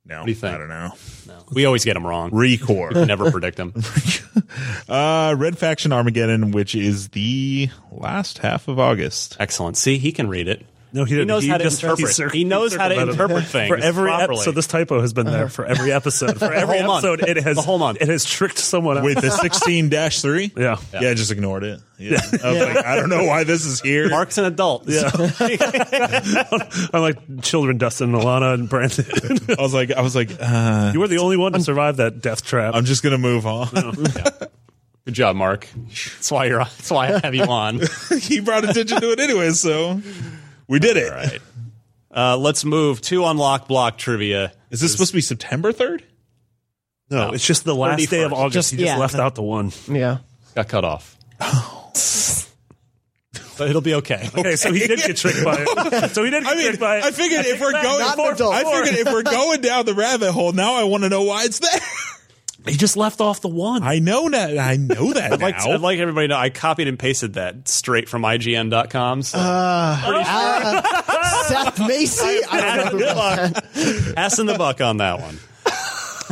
[0.08, 0.54] No, do you think?
[0.54, 0.92] I don't know.
[1.50, 2.30] We always get them wrong.
[2.30, 3.06] ReCore.
[3.06, 3.74] Never predict them.
[4.88, 9.36] uh, Red Faction Armageddon, which is the last half of August.
[9.40, 9.76] Excellent.
[9.76, 10.64] See, he can read it.
[10.96, 11.28] No, he, He didn't.
[11.28, 12.08] knows how to just- interpret.
[12.14, 14.38] cir- He knows how to interpret things for every properly.
[14.42, 16.38] So This typo has been there for every episode.
[16.38, 17.04] For every whole month.
[17.04, 17.98] episode, it has The whole month.
[18.00, 19.02] It has tricked someone.
[19.04, 20.50] Wait, the sixteen dash three.
[20.56, 20.76] yeah.
[20.92, 21.80] Yeah, I just ignored it.
[21.98, 22.18] Yeah.
[22.44, 24.08] I was like, I don't know why this is here.
[24.10, 24.84] Mark's an adult.
[24.88, 25.10] Yeah.
[26.92, 29.06] I'm like children, Destin, Alana, and Brandon.
[29.58, 32.20] I was like, I was like, uh, you were the only one to survive that
[32.20, 32.74] death trap.
[32.74, 33.68] I'm just gonna move on.
[35.04, 35.68] Good job, Mark.
[35.88, 36.58] That's why you're.
[36.58, 37.80] That's why I have you on.
[38.20, 40.00] he brought attention to it anyway, so
[40.68, 41.10] we did it.
[41.10, 41.40] right.
[42.10, 44.52] Uh, let's move to unlock block trivia.
[44.70, 46.02] Is this supposed to be September third?
[47.10, 48.34] no, it's just the last day of 31st.
[48.36, 48.54] August.
[48.54, 48.96] Just- he just yeah.
[48.96, 49.70] left out the one.
[49.88, 50.18] yeah.
[50.54, 51.16] Got cut off.
[53.58, 54.28] but it'll be okay.
[54.36, 56.10] Okay, so he did get tricked by it.
[56.12, 57.04] So he did get I mean, tricked by it.
[57.04, 58.54] I figured if we're going, Not an adult.
[58.54, 61.44] I figured if we're going down the rabbit hole, now I want to know why
[61.44, 61.80] it's there.
[62.68, 63.82] He just left off the one.
[63.82, 64.58] I know that.
[64.58, 65.72] I know that I'd like, now.
[65.72, 69.22] I'd like everybody to know I copied and pasted that straight from IGN.com.
[69.22, 69.38] So
[71.46, 72.40] Seth Macy.
[72.50, 73.60] I don't know.
[73.72, 75.38] who- passing the buck on that one.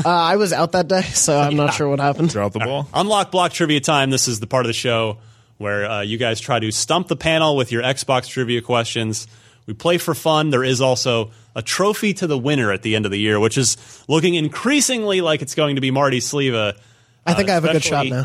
[0.05, 2.31] Uh, I was out that day, so I'm not sure what happened.
[2.31, 2.89] Drop the ball.
[2.93, 4.11] Unlock block trivia time.
[4.11, 5.19] This is the part of the show
[5.59, 9.29] where uh, you guys try to stump the panel with your Xbox trivia questions.
[9.67, 10.51] We play for fun.
[10.51, 13.57] There is also a trophy to the winner at the end of the year, which
[13.57, 13.77] is
[14.09, 16.73] looking increasingly like it's going to be Marty Sliva.
[16.75, 16.79] Uh,
[17.27, 18.25] I think I have a good shot now.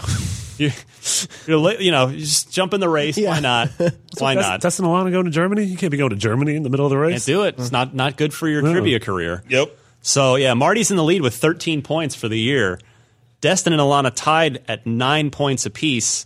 [0.57, 0.71] You,
[1.47, 3.15] you're, you know, you just jump in the race.
[3.15, 3.39] Why Yeah.
[3.39, 3.69] not?
[3.79, 3.89] Why
[4.35, 4.61] Destin- not?
[4.61, 5.63] Destin Alana going to Germany?
[5.63, 7.25] You can't be going to Germany in the middle of the Can't race.
[7.25, 7.55] do it.
[7.57, 9.41] It's not not good for your trivia career.
[9.47, 9.77] Yep.
[10.01, 12.79] So yeah, Marty's in the lead with 13 points for the year.
[13.39, 16.25] Destin and Alana tied at nine points apiece.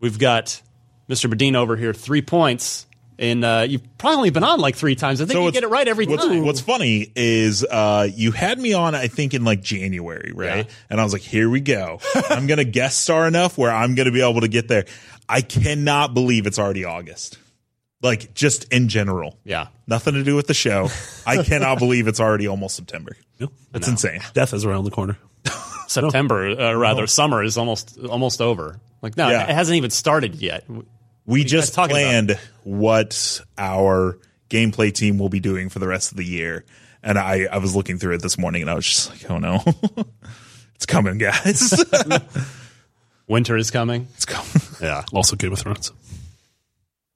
[0.00, 0.60] We've got
[1.08, 1.30] Mr.
[1.30, 2.86] Medina over here, three points.
[3.18, 5.20] And uh, you've probably only been on like three times.
[5.20, 6.44] I think you get it right every what's, time.
[6.44, 10.66] What's funny is uh, you had me on, I think, in like January, right?
[10.66, 10.74] Yeah.
[10.90, 12.00] And I was like, here we go.
[12.28, 14.86] I'm going to guest star enough where I'm going to be able to get there.
[15.28, 17.38] I cannot believe it's already August.
[18.02, 19.38] Like, just in general.
[19.44, 19.68] yeah.
[19.86, 20.88] Nothing to do with the show.
[21.26, 23.16] I cannot believe it's already almost September.
[23.70, 24.20] That's insane.
[24.32, 25.18] Death is around the corner.
[25.88, 28.80] September, uh, rather, summer is almost almost over.
[29.02, 29.44] Like, no, Yeah.
[29.44, 30.64] it hasn't even started yet.
[31.26, 32.02] We guys just talking about?
[32.02, 34.18] planned what our
[34.50, 36.64] gameplay team will be doing for the rest of the year.
[37.02, 39.38] And I, I was looking through it this morning and I was just like, oh
[39.38, 39.60] no.
[40.74, 41.84] it's coming, guys.
[43.28, 44.08] Winter is coming.
[44.14, 44.62] it's coming.
[44.80, 45.04] Yeah.
[45.12, 45.92] Also, Game of Thrones.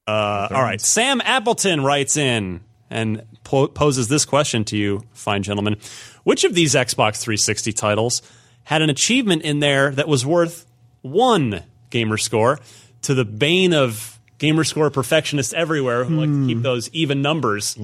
[0.07, 0.81] Uh, all right.
[0.81, 5.77] Sam Appleton writes in and po- poses this question to you, fine gentlemen.
[6.23, 8.21] Which of these Xbox 360 titles
[8.63, 10.65] had an achievement in there that was worth
[11.01, 12.59] one gamer score
[13.03, 17.77] to the bane of gamer score perfectionists everywhere who like to keep those even numbers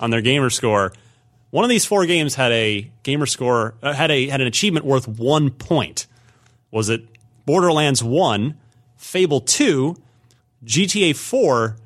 [0.00, 0.92] on their gamer score?
[1.50, 4.86] One of these four games had a gamer score uh, had a had an achievement
[4.86, 6.06] worth one point.
[6.70, 7.04] Was it
[7.44, 8.58] Borderlands One,
[8.96, 9.96] Fable Two,
[10.64, 11.76] GTA Four,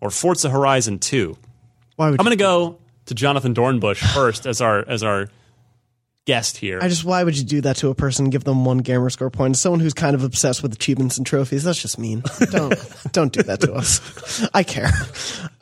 [0.00, 1.36] or Forza Horizon Two?
[2.20, 5.28] I'm going to go to Jonathan Dornbush first as our as our
[6.26, 6.78] guest here.
[6.82, 8.28] I just why would you do that to a person?
[8.30, 9.56] Give them one gamer score point.
[9.56, 11.64] Someone who's kind of obsessed with achievements and trophies.
[11.64, 12.22] That's just mean.
[12.50, 12.74] Don't
[13.12, 14.46] don't do that to us.
[14.52, 14.90] I care.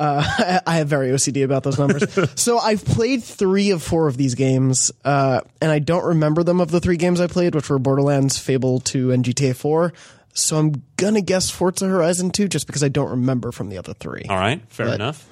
[0.01, 2.05] Uh, I, I have very OCD about those numbers.
[2.41, 6.61] so I've played three of four of these games, uh, and I don't remember them
[6.61, 9.93] of the three games I played, which were Borderlands, Fable Two, and GTA Four.
[10.33, 13.95] So I'm gonna guess Forza Horizon Two, just because I don't remember from the other
[13.95, 14.25] three.
[14.29, 15.29] All right, fair But- enough.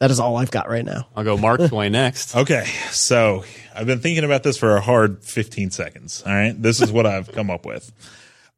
[0.00, 1.08] That is all I've got right now.
[1.16, 2.36] I'll go Mark Dwayne next.
[2.36, 3.42] Okay, so
[3.78, 6.22] I've been thinking about this for a hard 15 seconds.
[6.26, 7.92] All right, this is what I've come up with.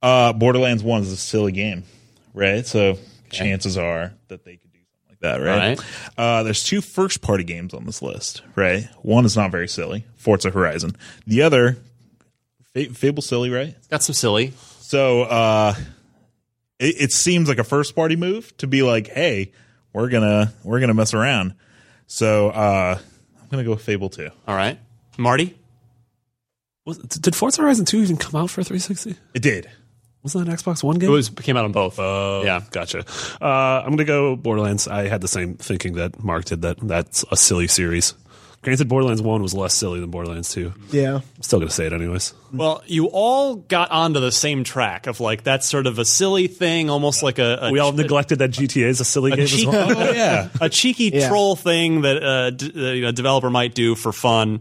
[0.03, 1.85] Uh, Borderlands One is a silly game,
[2.33, 2.67] right?
[2.67, 2.97] So
[3.31, 5.79] chances are that they could do something like that, right?
[5.79, 5.87] Right.
[6.17, 8.89] Uh, there's two first party games on this list, right?
[9.03, 10.97] One is not very silly, Forza Horizon.
[11.27, 11.77] The other,
[12.73, 13.75] Fa- Fable silly, right?
[13.77, 14.55] It's got some silly.
[14.81, 15.75] So uh,
[16.79, 19.53] it, it seems like a first party move to be like, hey,
[19.93, 21.55] we're gonna we're gonna mess around.
[22.07, 22.99] So uh,
[23.43, 24.31] I'm gonna go with Fable Two.
[24.49, 24.79] All right,
[25.21, 25.57] Marty.
[26.87, 29.15] Was, did Forza Horizon 2 even come out for 360?
[29.35, 29.71] It did.
[30.23, 31.09] Wasn't that an Xbox One game?
[31.09, 31.99] It was came out on both.
[31.99, 32.61] Oh, yeah.
[32.71, 33.05] gotcha.
[33.41, 33.45] Uh,
[33.83, 34.87] I'm going to go Borderlands.
[34.89, 36.63] I had the same thinking that Mark did.
[36.63, 38.15] That that's a silly series.
[38.63, 40.75] Granted, Borderlands One was less silly than Borderlands Two.
[40.91, 41.17] Yeah.
[41.17, 42.35] I'm still going to say it anyways.
[42.53, 46.47] Well, you all got onto the same track of like that's sort of a silly
[46.49, 49.65] thing, almost like a, a We all neglected that GTA is a silly game as
[49.65, 49.91] well.
[50.09, 50.49] Oh yeah.
[50.61, 51.29] a cheeky Yeah.
[51.29, 54.61] troll thing that uh, d- uh, you know, a developer might do for fun.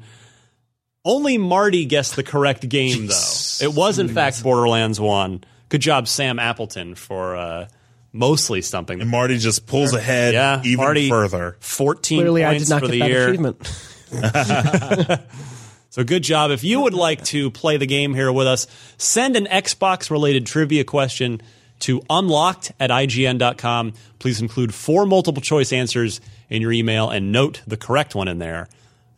[1.06, 3.34] Only Marty guessed the correct game, though.
[3.62, 5.44] It was, in fact, Borderlands 1.
[5.70, 7.68] Good job, Sam Appleton, for uh,
[8.12, 9.02] mostly stumping.
[9.02, 11.58] And Marty just pulls ahead yeah, even Marty, further.
[11.60, 13.28] 14 Clearly, I points did not for get the that year.
[13.28, 15.22] achievement.
[15.92, 16.52] So good job.
[16.52, 20.46] If you would like to play the game here with us, send an Xbox related
[20.46, 21.42] trivia question
[21.80, 23.94] to unlocked at IGN.com.
[24.20, 28.38] Please include four multiple choice answers in your email and note the correct one in
[28.38, 28.68] there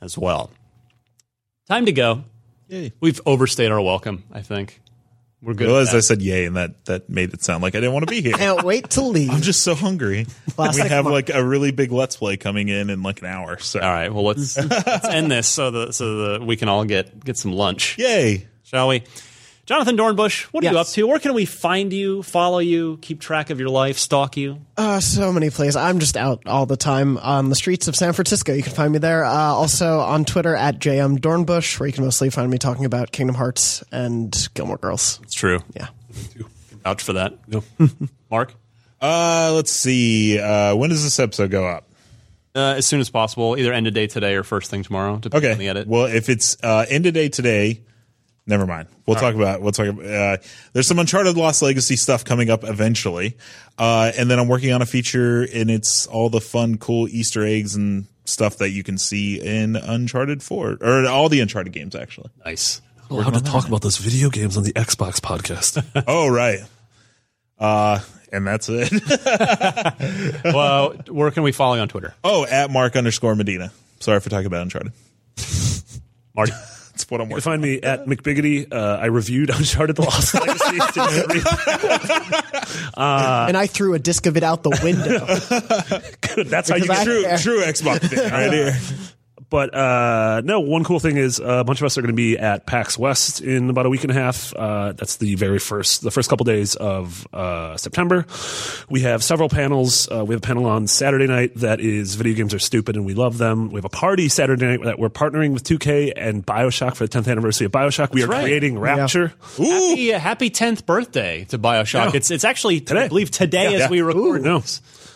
[0.02, 0.50] as well.
[1.72, 2.26] Time to go.
[2.68, 2.92] Yay.
[3.00, 4.82] We've overstayed our welcome, I think.
[5.42, 5.68] We're good.
[5.68, 8.06] Realized with I said yay, and that that made it sound like I didn't want
[8.06, 8.34] to be here.
[8.34, 9.30] Can't wait to leave.
[9.30, 10.28] I'm just so hungry.
[10.50, 11.14] Plastic we have Mark.
[11.14, 13.58] like a really big let's play coming in in like an hour.
[13.60, 14.14] So All right.
[14.14, 17.54] Well, let's, let's end this so that so that we can all get get some
[17.54, 17.98] lunch.
[17.98, 18.50] yay.
[18.64, 19.04] shall we?
[19.72, 21.08] Jonathan Dornbush, what are you up to?
[21.08, 24.60] Where can we find you, follow you, keep track of your life, stalk you?
[24.76, 25.78] Uh, so many places.
[25.78, 28.52] I'm just out all the time on the streets of San Francisco.
[28.52, 29.24] You can find me there.
[29.24, 33.14] Uh, also on Twitter at JM Dornbush, where you can mostly find me talking about
[33.14, 35.22] Kingdom Hearts and Gilmore Girls.
[35.24, 35.60] It's true.
[35.74, 35.88] Yeah.
[36.84, 37.36] Vouch for that.
[37.48, 37.64] No.
[38.30, 38.54] Mark?
[39.00, 40.38] Uh, let's see.
[40.38, 41.88] Uh, when does this episode go up?
[42.54, 45.48] Uh, as soon as possible, either end of day today or first thing tomorrow, depending
[45.48, 45.54] Okay.
[45.54, 45.88] on the edit.
[45.88, 47.84] Well, if it's uh, end of day today,
[48.52, 48.88] never mind.
[49.08, 49.62] We'll talk about.
[49.62, 49.88] We'll talk.
[49.88, 50.38] About, uh,
[50.74, 53.38] there's some Uncharted Lost Legacy stuff coming up eventually,
[53.80, 57.44] uh, and then I'm working on a feature, and it's all the fun, cool Easter
[57.44, 61.96] eggs and stuff that you can see in Uncharted Four or all the Uncharted games
[61.96, 62.30] actually.
[62.46, 62.82] nice.
[63.10, 65.84] We're allowed to talk about those video games on the Xbox podcast.
[66.08, 66.60] oh right.
[67.60, 68.00] Uh,
[68.32, 68.90] and that's it.
[70.46, 72.14] well, where can we follow you on Twitter?
[72.24, 73.72] oh, at Mark underscore Medina.
[74.00, 74.94] Sorry for talking about Uncharted.
[76.34, 76.54] Marty?
[77.12, 77.42] That's what I'm You can working.
[77.42, 78.72] find me at McBiggity.
[78.74, 80.78] Uh, I reviewed Uncharted The Lost Legacy.
[82.98, 86.44] and I threw a disc of it out the window.
[86.50, 88.78] That's how you get I- True, true Xbox thing right here.
[89.52, 92.16] But uh, no, one cool thing is uh, a bunch of us are going to
[92.16, 94.56] be at PAX West in about a week and a half.
[94.56, 98.26] Uh, that's the very first, the first couple days of uh, September.
[98.90, 100.08] We have several panels.
[100.10, 103.06] Uh, we have a panel on Saturday night that is video games are stupid and
[103.06, 103.72] we love them.
[103.72, 107.20] We have a party Saturday night that we're partnering with 2K and Bioshock for the
[107.20, 108.14] 10th anniversary of Bioshock.
[108.14, 108.44] We are right.
[108.44, 109.34] creating Rapture.
[109.58, 112.12] Happy, uh, happy 10th birthday to Bioshock.
[112.14, 112.16] Yeah.
[112.16, 113.04] It's it's actually, Today.
[113.04, 113.90] I believe, today as Yeah.
[113.90, 114.44] we record.
[114.44, 114.64] No.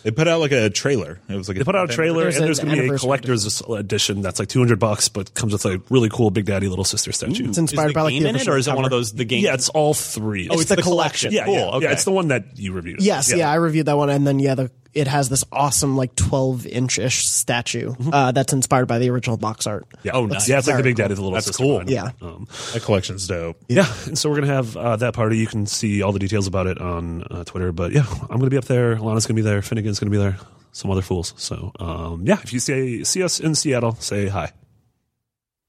[0.06, 0.12] This.
[0.12, 1.18] They put out like a trailer.
[1.28, 2.98] It was like They put out a trailer, There's and there's going to be a
[2.98, 6.84] collector's edition that's like 200 bucks, but comes with a really cool Big Daddy Little
[6.84, 7.48] Sister statue.
[7.48, 8.90] It's Is inspired the by like game the in it, or is it one of
[8.90, 9.44] those, the game?
[9.44, 10.48] Yeah, it's all three.
[10.48, 11.30] Oh, it's, the the, collection.
[11.30, 11.32] collection.
[11.32, 11.54] yeah, cool.
[11.54, 11.86] yeah, okay.
[11.86, 13.02] yeah, it's the one that you reviewed.
[13.02, 13.50] Yes, yeah.
[13.50, 16.98] I reviewed that one, and then yeah, the, it has this awesome like 12 inch
[16.98, 19.86] ish statue uh, that's inspired by the original box art.
[20.02, 20.12] Yeah.
[20.14, 20.48] Oh, That's- nice.
[20.48, 21.62] Yeah, it's like the Big Daddy, the little That's sister.
[21.62, 21.74] cool.
[21.76, 21.88] one.
[21.88, 22.10] Yeah.
[22.22, 23.56] Um, That collection's dope.
[23.68, 23.86] yeah.
[24.06, 25.38] And so we're gonna have uh, that party.
[25.38, 27.70] You can see all the details about it on uh, Twitter.
[27.72, 28.98] But yeah, I'm gonna be up there.
[28.98, 29.60] Lana's gonna be there.
[29.62, 30.38] Finnegan's gonna be there.
[30.72, 31.32] Some other fools.
[31.36, 34.52] So um, yeah, if you see see us in Seattle, say hi.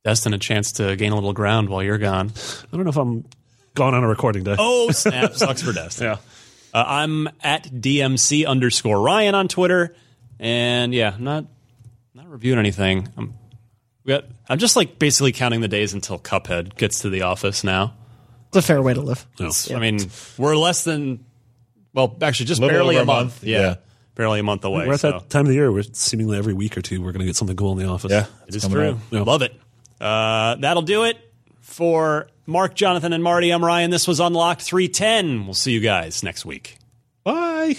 [0.04, 2.32] Destin a chance to gain a little ground while you're gone.
[2.72, 3.26] I don't know if I'm
[3.76, 4.56] gone on a recording day.
[4.58, 5.34] Oh, snap.
[5.34, 6.06] Sucks for Destin.
[6.08, 6.18] yeah.
[6.74, 9.96] Uh, I'm at DMC underscore Ryan on Twitter.
[10.40, 11.46] And yeah, I'm not,
[12.14, 13.08] not reviewing anything.
[13.18, 13.34] I'm
[14.04, 17.64] We got, I'm just like basically counting the days until Cuphead gets to the office
[17.64, 17.96] now.
[18.50, 19.26] It's a fair way to live.
[19.40, 19.52] No.
[19.76, 20.00] I mean,
[20.38, 21.26] we're less than,
[21.94, 23.42] well, actually, just Little barely a a month.
[23.42, 23.44] month.
[23.44, 23.76] Yeah, Yeah.
[24.16, 24.88] barely a month away.
[24.88, 25.12] We're at so.
[25.12, 27.36] that time of the year where seemingly every week or two we're going to get
[27.36, 28.12] something cool in the office.
[28.12, 29.00] Yeah, It is coming true.
[29.12, 29.22] Yeah.
[29.24, 29.54] Love it.
[30.00, 31.18] Uh, that'll do it
[31.68, 33.52] for Mark, Jonathan, and Marty.
[33.52, 33.92] I'm Ryan.
[33.92, 35.46] This was Unlocked 310.
[35.46, 36.78] We'll see you guys next week.
[37.26, 37.76] Bye.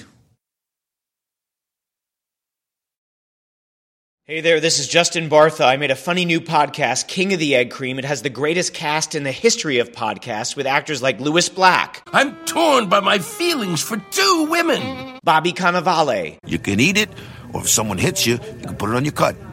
[4.24, 5.64] Hey there, this is Justin Bartha.
[5.64, 7.98] I made a funny new podcast, King of the Egg Cream.
[7.98, 12.02] It has the greatest cast in the history of podcasts with actors like Lewis Black,
[12.12, 15.18] I'm torn by my feelings for two women.
[15.24, 17.08] Bobby Cannavale, You can eat it,
[17.54, 19.34] or if someone hits you, you can put it on your cut.